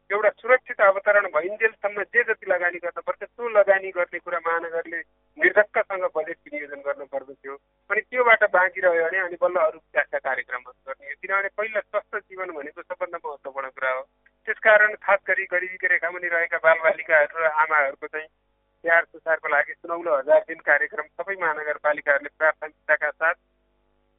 एउटा 0.09 0.29
सुरक्षित 0.41 0.81
अवतरण 0.81 1.25
भइन्जेलसम्म 1.33 2.03
जे 2.15 2.23
जति 2.23 2.45
लगानी 2.51 2.77
गर्नुपर्छ 2.77 3.23
त्यो 3.23 3.49
लगानी 3.49 3.89
गर्ने 3.91 4.19
कुरा 4.19 4.39
महानगरले 4.45 4.99
निर्धक्कसँग 5.37 6.05
बजेट 6.15 6.37
विनियोजन 6.45 6.81
गर्नु 6.85 7.05
पर्दथ्यो 7.11 7.55
अनि 7.89 8.01
त्योबाट 8.01 8.43
बाँकी 8.53 8.81
रह्यो 8.81 9.03
भने 9.03 9.19
अनि 9.19 9.37
बल्ल 9.41 9.65
अरू 9.65 9.77
विकासका 9.77 10.19
कार्यक्रमहरू 10.29 10.91
गर्ने 10.91 11.13
किनभने 11.21 11.49
पहिला 11.57 11.79
स्वस्थ 11.79 12.15
जीवन 12.23 12.55
भनेको 12.55 12.81
सबभन्दा 12.81 13.17
महत्त्वपूर्ण 13.25 13.69
कुरा 13.69 13.91
हो। 13.91 14.01
त्यसकारण 14.47 14.95
खास 15.03 15.19
गरी 15.27 15.45
गरिबीको 15.51 15.87
रेखामुनि 15.87 16.27
रहेका 16.27 16.57
बालबालिकाहरू 16.65 17.43
र 17.43 17.51
आमाहरूको 17.63 18.07
चाहिँ 18.07 18.27
स्याहार 18.77 19.03
सुसारको 19.11 19.47
लागि 19.49 19.73
सुनौलो 19.73 20.15
हजार 20.17 20.41
दिन 20.47 20.59
कार्यक्रम 20.65 21.07
सबै 21.17 21.35
महानगरपालिकाहरूले 21.41 22.31
प्राथमिकताका 22.37 23.09
साथ 23.11 23.37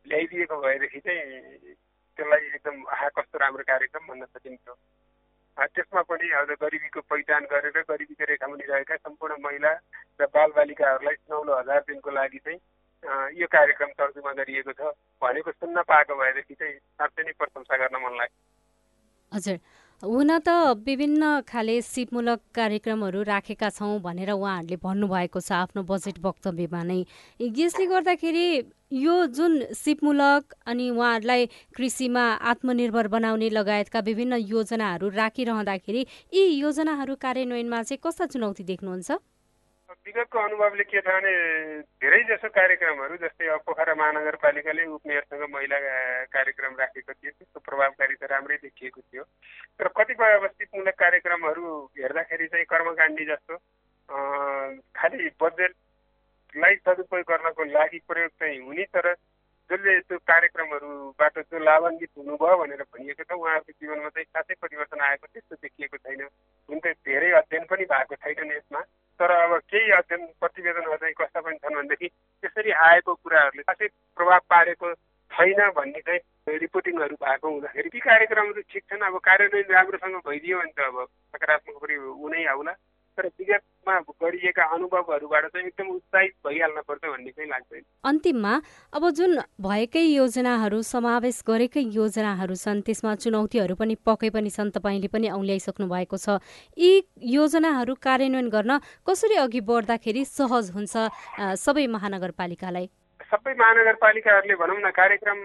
ल्याइदिएको 0.06 0.56
भएदेखि 0.62 1.00
चाहिँ 1.00 1.74
त्यसलाई 2.18 2.46
एकदम 2.54 2.76
आहा 2.94 3.08
कस्तो 3.18 3.38
राम्रो 3.38 3.64
कार्यक्रम 3.68 4.06
भन्न 4.08 4.24
सकिन्थ्यो। 4.26 4.74
त्यसमा 5.74 6.02
पनि 6.08 6.30
अब 6.38 6.50
गरिबीको 6.62 7.00
पहिचान 7.10 7.46
गरेर 7.52 7.78
गरिबीको 7.88 8.24
रेखामुनि 8.30 8.64
रहेका 8.66 8.96
सम्पूर्ण 8.96 9.36
महिला 9.44 9.72
र 10.20 10.26
बालबालिकाहरूलाई 10.34 11.14
सुनौलो 11.14 11.58
हजार 11.58 11.80
दिनको 11.88 12.10
लागि 12.18 12.38
चाहिँ 12.44 12.60
यो 13.40 13.46
कार्यक्रम 13.46 13.90
तर्जुमा 13.98 14.32
गरिएको 14.38 14.72
छ 14.78 14.92
भनेको 15.22 15.50
सुन्न 15.52 15.82
पाएको 15.88 16.14
भएदेखि 16.20 16.54
चाहिँ 16.54 16.76
साँच्चै 16.98 17.22
नै 17.22 17.32
प्रशंसा 17.38 17.76
गर्न 17.76 18.02
मन 18.04 18.16
लाग्छ 18.18 18.34
हजुर। 19.32 19.58
हुन 20.02 20.30
त 20.38 20.48
विभिन्न 20.87 21.28
खाले 21.42 21.80
सिपमूलक 21.82 22.40
कार्यक्रमहरू 22.54 23.22
राखेका 23.22 23.68
छौँ 23.70 23.98
भनेर 24.00 24.30
उहाँहरूले 24.30 24.76
भन्नुभएको 24.78 25.40
छ 25.40 25.52
आफ्नो 25.52 25.82
बजेट 25.82 26.18
वक्तव्यमा 26.22 26.82
नै। 26.87 27.02
यसले 27.58 27.87
गर्दाखेरि 27.90 28.46
यो 28.94 29.14
जुन 29.34 29.74
सिपमूलक 29.74 30.54
अनि 30.66 30.87
उहाँहरूलाई 30.90 31.46
कृषिमा 31.74 32.24
आत्मनिर्भर 32.50 33.08
बनाउने 33.11 33.48
लगायतका 33.50 34.00
विभिन्न 34.06 34.38
योजनाहरू 34.46 35.08
राखिरहँदाखेरि 35.18 36.06
यी 36.34 36.46
योजनाहरू 36.46 37.14
कार्यान्वयनमा 37.18 37.82
चाहिँ 37.82 37.98
कस्ता 37.98 38.26
चुनौती 38.30 38.64
देख्नुहुन्छ? 38.70 39.11
विगतको 40.06 40.38
अनुभवले 40.38 40.84
के 40.84 41.00
छ 41.00 41.06
भने 41.06 41.32
धेरै 42.00 42.20
जसो 42.28 42.48
कार्यक्रमहरू 42.48 43.16
जस्तै 43.22 43.46
अब 43.54 43.61
पोखरा 43.66 43.94
महानगरपालिकाले 43.94 44.84
उपमेयरसँग 44.96 45.42
महिला 45.54 45.78
कार्यक्रम 46.32 46.76
राखेको 46.80 47.12
थियो। 47.12 47.30
त्यसको 47.30 47.61
प्रभावकारिता 47.61 48.26
राम्रै 48.26 48.56
देखिएको 48.62 49.00
थियो। 49.00 49.22
तर 49.78 49.88
कतिपय 49.96 50.32
अवस्थितमूलक 50.38 50.96
कार्यक्रमहरू 50.98 51.64
हेर्दाखेरि 51.98 52.46
चाहिँ 52.48 52.64
कर्मकाण्डी 52.72 53.24
जस्तो 53.24 53.54
खालि 54.96 55.30
बजेटलाई 55.42 56.74
सदुपयोग 56.84 57.28
गर्नको 57.28 57.64
लागि 57.64 57.98
प्रयोग 58.08 58.30
चाहिँ 58.40 58.58
हुने 58.64 58.84
तर 58.96 59.12
जसले 59.70 59.98
त्यो 60.00 60.18
कार्यक्रमहरूबाट 60.31 61.38
जो 61.38 61.59
लाभान्वित 61.61 62.11
हुनुभयो 62.18 62.57
भनेर 62.59 62.83
भनिएको 62.88 63.24
छ 63.24 63.33
उहाँहरूको 63.33 63.72
जीवनमा 63.72 64.09
चाहिँ 64.09 64.26
खासै 64.35 64.54
परिवर्तन 64.62 65.00
आएको 65.00 65.26
त्यस्तो 65.33 65.57
देखिएको 65.62 65.96
छैन। 65.98 66.22
हुन 66.22 66.78
त 66.78 66.87
धेरै 67.04 67.31
अध्ययन 67.40 67.64
पनि 67.68 67.85
भएको 67.92 68.14
छैन 68.16 68.52
यसमा 68.52 68.81
तर 69.20 69.31
अब 69.31 69.52
केही 69.68 69.90
अध्ययन 69.92 70.26
प्रतिवेदनहरू 70.40 70.96
चाहिँ 70.96 71.14
कस्ता 71.20 71.40
पनि 71.40 71.57
छन् 71.59 71.76
भनेदेखि 71.76 72.09
त्यसरी 72.09 72.70
आएको 72.88 73.14
कुराहरूले 73.14 73.62
खासै 73.68 73.87
प्रभाव 74.16 74.40
पारेको 74.48 74.92
छैन 75.31 75.61
भन्ने 75.76 76.00
चाहिँ 76.00 76.59
रिपोर्टिङहरू 76.59 77.16
भएको 77.20 77.48
हुँदाखेरि 77.48 77.88
ती 77.92 78.00
कार्यक्रमहरू 78.00 78.62
ठिक 78.72 78.85
छन्। 78.88 79.04
अब 79.04 79.16
कार्यान्वयन 79.20 79.74
राम्रोसँग 79.74 80.16
भइदियो 80.28 80.59
भने 80.59 80.72
त 80.72 80.81
अब 80.88 80.96
सकारात्मक 81.35 81.76
पनि 81.83 81.94
हुनै 81.94 82.44
आउला। 82.54 82.72
तर 83.18 83.26
विगतमा 83.26 83.98
गरिएका 84.22 84.64
अनुभवहरूबाट 84.74 85.46
चाहिँ 85.46 85.66
एकदम 85.66 85.88
उत्साहित 85.90 86.33
भइहाल्न 86.46 86.81
पर्छ 86.88 87.02
भन्ने 87.04 87.31
चाहिँ 87.31 87.48
लाग्दैन 87.50 87.83
अन्तिममा 88.04 88.54
अब 88.94 89.09
जुन 89.18 89.38
भएकै 89.61 90.02
योजनाहरू 90.02 90.83
समावेश 90.90 91.42
गरेकै 91.48 91.83
योजनाहरू 91.98 92.54
छन् 92.54 92.83
त्यसमा 92.87 93.14
चुनौतीहरू 93.24 93.74
पनि 93.74 93.94
पक्कै 94.07 94.31
पनि 94.31 94.50
छन् 94.50 94.70
तपाईँले 94.70 95.09
पनि 95.09 95.28
औल्याइसक्नु 95.31 95.87
भएको 95.88 96.16
छ। 96.16 96.38
यी 96.78 97.02
योजनाहरू 97.35 97.94
कार्यान्वयन 98.07 98.48
गर्न 98.48 98.78
कसरी 99.09 99.37
अघि 99.44 99.61
बढ्दाखेरि 99.66 100.24
सहज 100.24 100.70
हुन्छ 100.76 100.94
सबै 101.59 101.87
महानगरपालिकालाई? 101.96 102.87
सबै 103.31 103.52
महानगरपालिकाहरूले 103.61 104.54
भनौँ 104.57 104.81
न 104.81 104.90
कार्यक्रम 104.94 105.38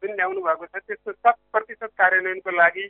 जुन 0.00 0.12
ल्याउनु 0.16 0.40
भएको 0.42 0.66
छ 0.66 0.74
त्यसको 0.80 1.12
शत 1.12 1.36
प्रतिशत 1.52 1.90
कार्यान्वयनको 2.00 2.50
लागि 2.56 2.86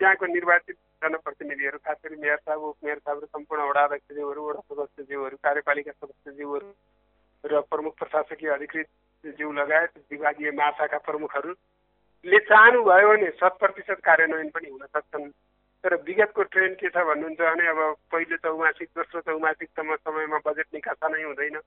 त्यहाँको 0.00 0.26
निर्वाचित 0.26 0.76
जनप्रतिनिधिहरू 1.02 1.78
खास 1.80 1.96
गरी 2.04 2.16
मेयर 2.18 2.36
साहब 2.38 2.62
उपमेयर 2.64 2.98
साहब 2.98 3.22
र 3.22 3.26
सम्पूर्ण 3.28 3.68
वडा 3.68 3.84
अध्यक्षज्यूहरू 3.84 4.48
वडा 4.48 4.60
सदस्यज्यूहरू 4.64 5.36
कार्यपालिका 5.42 5.92
सदस्यज्यूहरू 5.94 6.68
र 7.44 7.60
प्रमुख 7.68 7.94
प्रशासकीय 7.98 8.50
अधिकृत 8.52 8.88
ज्यू 9.24 9.52
लगायत 9.52 9.98
विभागीय 10.10 10.50
महाशाखा 10.52 10.98
प्रमुखहरूले 11.06 12.38
चाहनुभयो 12.46 13.08
भने 13.08 13.30
शत 13.36 13.56
प्रतिशत 13.60 14.00
कार्यान्वयन 14.04 14.50
पनि 14.50 14.70
हुन 14.70 14.86
सक्छन् 14.88 15.30
तर 15.84 15.94
विगतको 16.02 16.42
ट्रेन्ड 16.48 16.76
के 16.76 16.88
छ 16.88 17.04
भन्नुहुन्छ 17.04 17.40
भने 17.40 17.66
अब 17.68 17.80
पहिलो 18.12 18.36
चौमासिक 18.38 18.88
दोस्रो 18.96 19.20
चौमासिकसम्म 19.22 19.96
समयमा 20.00 20.38
बजेट 20.44 20.66
निकासा 20.74 21.08
नै 21.08 21.22
हुँदैन 21.22 21.58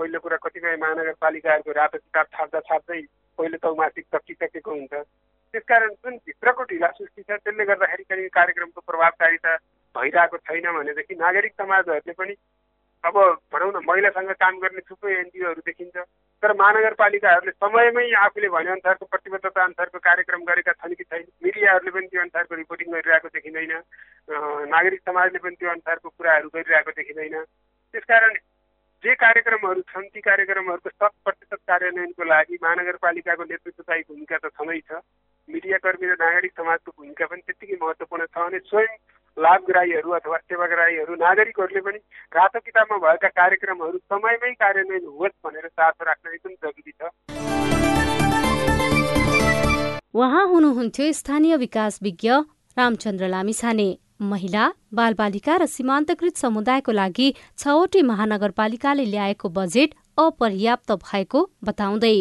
पहिलो 0.00 0.20
कुरा 0.20 0.36
कतिपय 0.42 0.76
महानगरपालिकाहरूको 0.76 1.72
रातो 1.72 1.98
किताब 2.00 2.26
छाप्दा 2.32 2.60
छाप्दै 2.66 3.00
पहिलो 3.38 3.58
चौमासिक 3.62 4.06
सकिसकेको 4.10 4.70
हुन्छ 4.72 5.02
त्यसकारण 5.54 5.92
जुन 6.04 6.16
भित्रको 6.26 6.62
ढिला 6.70 6.88
सृष्टि 6.96 7.22
छ 7.22 7.30
त्यसले 7.30 7.64
गर्दाखेरि 7.64 8.04
कहिले 8.04 8.28
कार्यक्रमको 8.38 8.80
प्रभावकारिता 8.86 9.56
भइरहेको 9.94 10.36
छैन 10.46 10.72
भनेदेखि 10.72 11.14
नागरिक 11.20 11.52
समाजहरूले 11.58 12.12
पनि 12.12 12.34
अब 13.04 13.16
भनौँ 13.52 13.70
न 13.72 13.80
महिलासँग 13.88 14.30
काम 14.40 14.58
गर्ने 14.60 14.80
थुप्रै 14.88 15.12
एनजिओहरू 15.18 15.62
देखिन्छ। 15.66 15.96
तर 16.42 16.52
महानगरपालिकाहरूले 16.56 17.52
समयमै 17.52 18.04
आफूले 18.24 18.48
भनेअनुसारको 18.54 19.04
प्रतिबद्धता 19.12 19.64
अनुसारको 19.64 19.98
कार्यक्रम 19.98 20.44
गरेका 20.44 20.72
छन् 20.72 20.94
कि 20.94 21.04
छैन 21.04 21.24
मिडियाहरूले 21.44 21.90
पनि 21.96 22.06
त्यो 22.12 22.20
अनुसारको 22.20 22.54
रिपोर्टिङ 22.60 22.92
गरिरहेको 22.92 23.28
देखिँदैन 23.34 23.72
नागरिक 24.74 25.00
समाजले 25.00 25.38
पनि 25.40 25.56
त्यो 25.60 25.70
अनुसारको 25.70 26.08
कुराहरू 26.08 26.48
गरिरहेको 26.54 26.90
देखिँदैन। 27.00 27.36
त्यसकारण 27.94 28.34
जे 29.04 29.14
कार्यक्रमहरू 29.24 29.80
छन् 29.90 30.12
ती 30.14 30.20
कार्यक्रमहरूको 30.20 30.90
शत 30.90 31.12
प्रतिशत 31.24 31.60
कार्यान्वयनको 31.66 32.24
लागि 32.24 32.58
महानगरपालिकाको 32.62 33.44
नेतृत्वदायी 33.50 34.02
भूमिका 34.08 34.36
त 34.36 34.52
छँदैछ। 34.52 34.90
मिडियाकर्मी 35.52 36.06
र 36.10 36.16
नागरिक 36.20 36.52
समाजको 36.60 36.90
भूमिका 36.96 37.26
पनि 37.30 37.42
त्यत्तिकै 37.46 37.76
महत्त्वपूर्ण 37.82 38.26
छ 38.26 38.36
भने 38.40 38.58
स्वयं 38.70 38.92
लाभग्राहीहरू 39.36 40.10
अथवा 40.12 40.36
सेवाग्राहीहरू 40.44 41.14
नागरिकहरूले 41.22 41.82
पनि 41.86 41.98
रातो 42.32 42.58
किताबमा 42.60 42.98
भएका 43.04 43.28
कार्यक्रमहरू 43.40 43.98
समयमै 44.12 44.52
कार्यान्वयन 44.62 45.04
होस् 45.16 45.36
भनेर 45.46 45.66
चासो 45.70 46.02
राख्न 46.04 46.34
एकदम 46.34 46.54
जरुरी 46.64 46.92
छ। 46.92 47.02
उहाँ 50.14 50.46
हुनुहुन्थ्यो 50.48 51.12
स्थानीय 51.14 51.56
विकास 51.56 51.98
विज्ञ 52.02 52.30
रामचन्द्र 52.76 53.28
लामिछाने। 53.28 53.88
महिला 54.22 54.64
बालबालिका 54.94 55.54
र 55.56 55.66
सीमान्तकृत 55.66 56.36
समुदायको 56.36 56.92
लागि 56.92 57.28
छवटै 57.58 58.02
महानगरपालिकाले 58.04 59.04
ल्याएको 59.06 59.48
बजेट 59.58 59.94
अपर्याप्त 60.18 60.90
भएको 61.04 61.40
बताउँदै। 61.64 62.18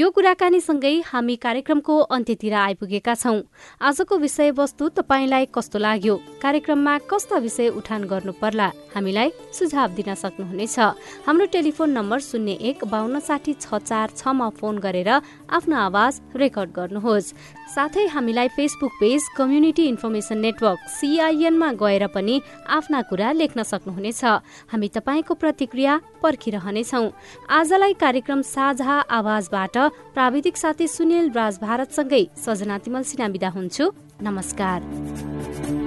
यो 0.00 0.08
कुराकानीसँगै 0.16 0.92
हामी 1.04 1.34
कार्यक्रमको 1.36 1.94
अन्त्यतिर 2.16 2.54
आइपुगेका 2.56 3.14
छौं। 3.14 3.36
आजको 3.84 4.16
विषयवस्तु 4.16 4.88
तपाईँलाई 4.96 5.44
कस्तो 5.52 5.78
लाग्यो? 5.78 6.14
कार्यक्रममा 6.40 6.94
कस्ता 7.04 7.36
विषय 7.44 7.68
उठान 7.76 8.04
गर्नु 8.08 8.32
पर्ला? 8.40 8.68
हामीलाई 8.96 9.28
सुझाव 9.52 9.88
दिन 10.00 10.08
सक्नुहुनेछ। 10.16 10.78
हाम्रो 11.28 11.46
टेलिफोन 11.52 11.90
नम्बर 11.92 12.18
शून्य 12.24 12.52
एक 12.70 12.84
बान्न 12.88 13.20
साठी 13.20 13.52
छ 13.60 13.76
चार 13.76 14.16
छमा 14.16 14.48
फोन 14.56 14.78
गरेर 14.80 15.10
आफ्नो 15.52 15.76
आवाज 15.76 16.20
रेकर्ड 16.32 16.70
गर्नुहोस्। 16.72 17.34
साथै 17.70 18.06
हामीलाई 18.06 18.48
Facebook 18.50 18.92
page 19.00 19.22
community 19.36 19.84
information 19.86 20.38
network 20.38 20.78
सिआइएनमा 20.90 21.70
गएर 21.78 22.06
पनि 22.10 22.34
आफ्ना 22.68 23.00
कुरा 23.06 23.30
लेख्न 23.32 23.62
सक्नुहुनेछ। 23.62 24.22
हामी 24.72 24.88
तपाईँको 24.90 25.34
प्रतिक्रिया 25.34 25.92
पर्खिरहनेछौ। 26.22 27.04
आजलाई 27.48 27.92
कार्यक्रम 27.94 28.42
साझा 28.44 28.94
आवाजबाट 29.08 29.76
प्राविधिक 30.14 30.56
साथी 30.56 30.86
सुनिल 30.88 31.30
राज 31.30 31.58
भारतसँगै 31.62 32.24
सजना 32.36 32.78
तिमल 32.82 33.02
सिना 33.06 33.28
बिदा 33.30 33.48
हुन्छु। 33.54 33.84
नमस्कार। 34.22 35.79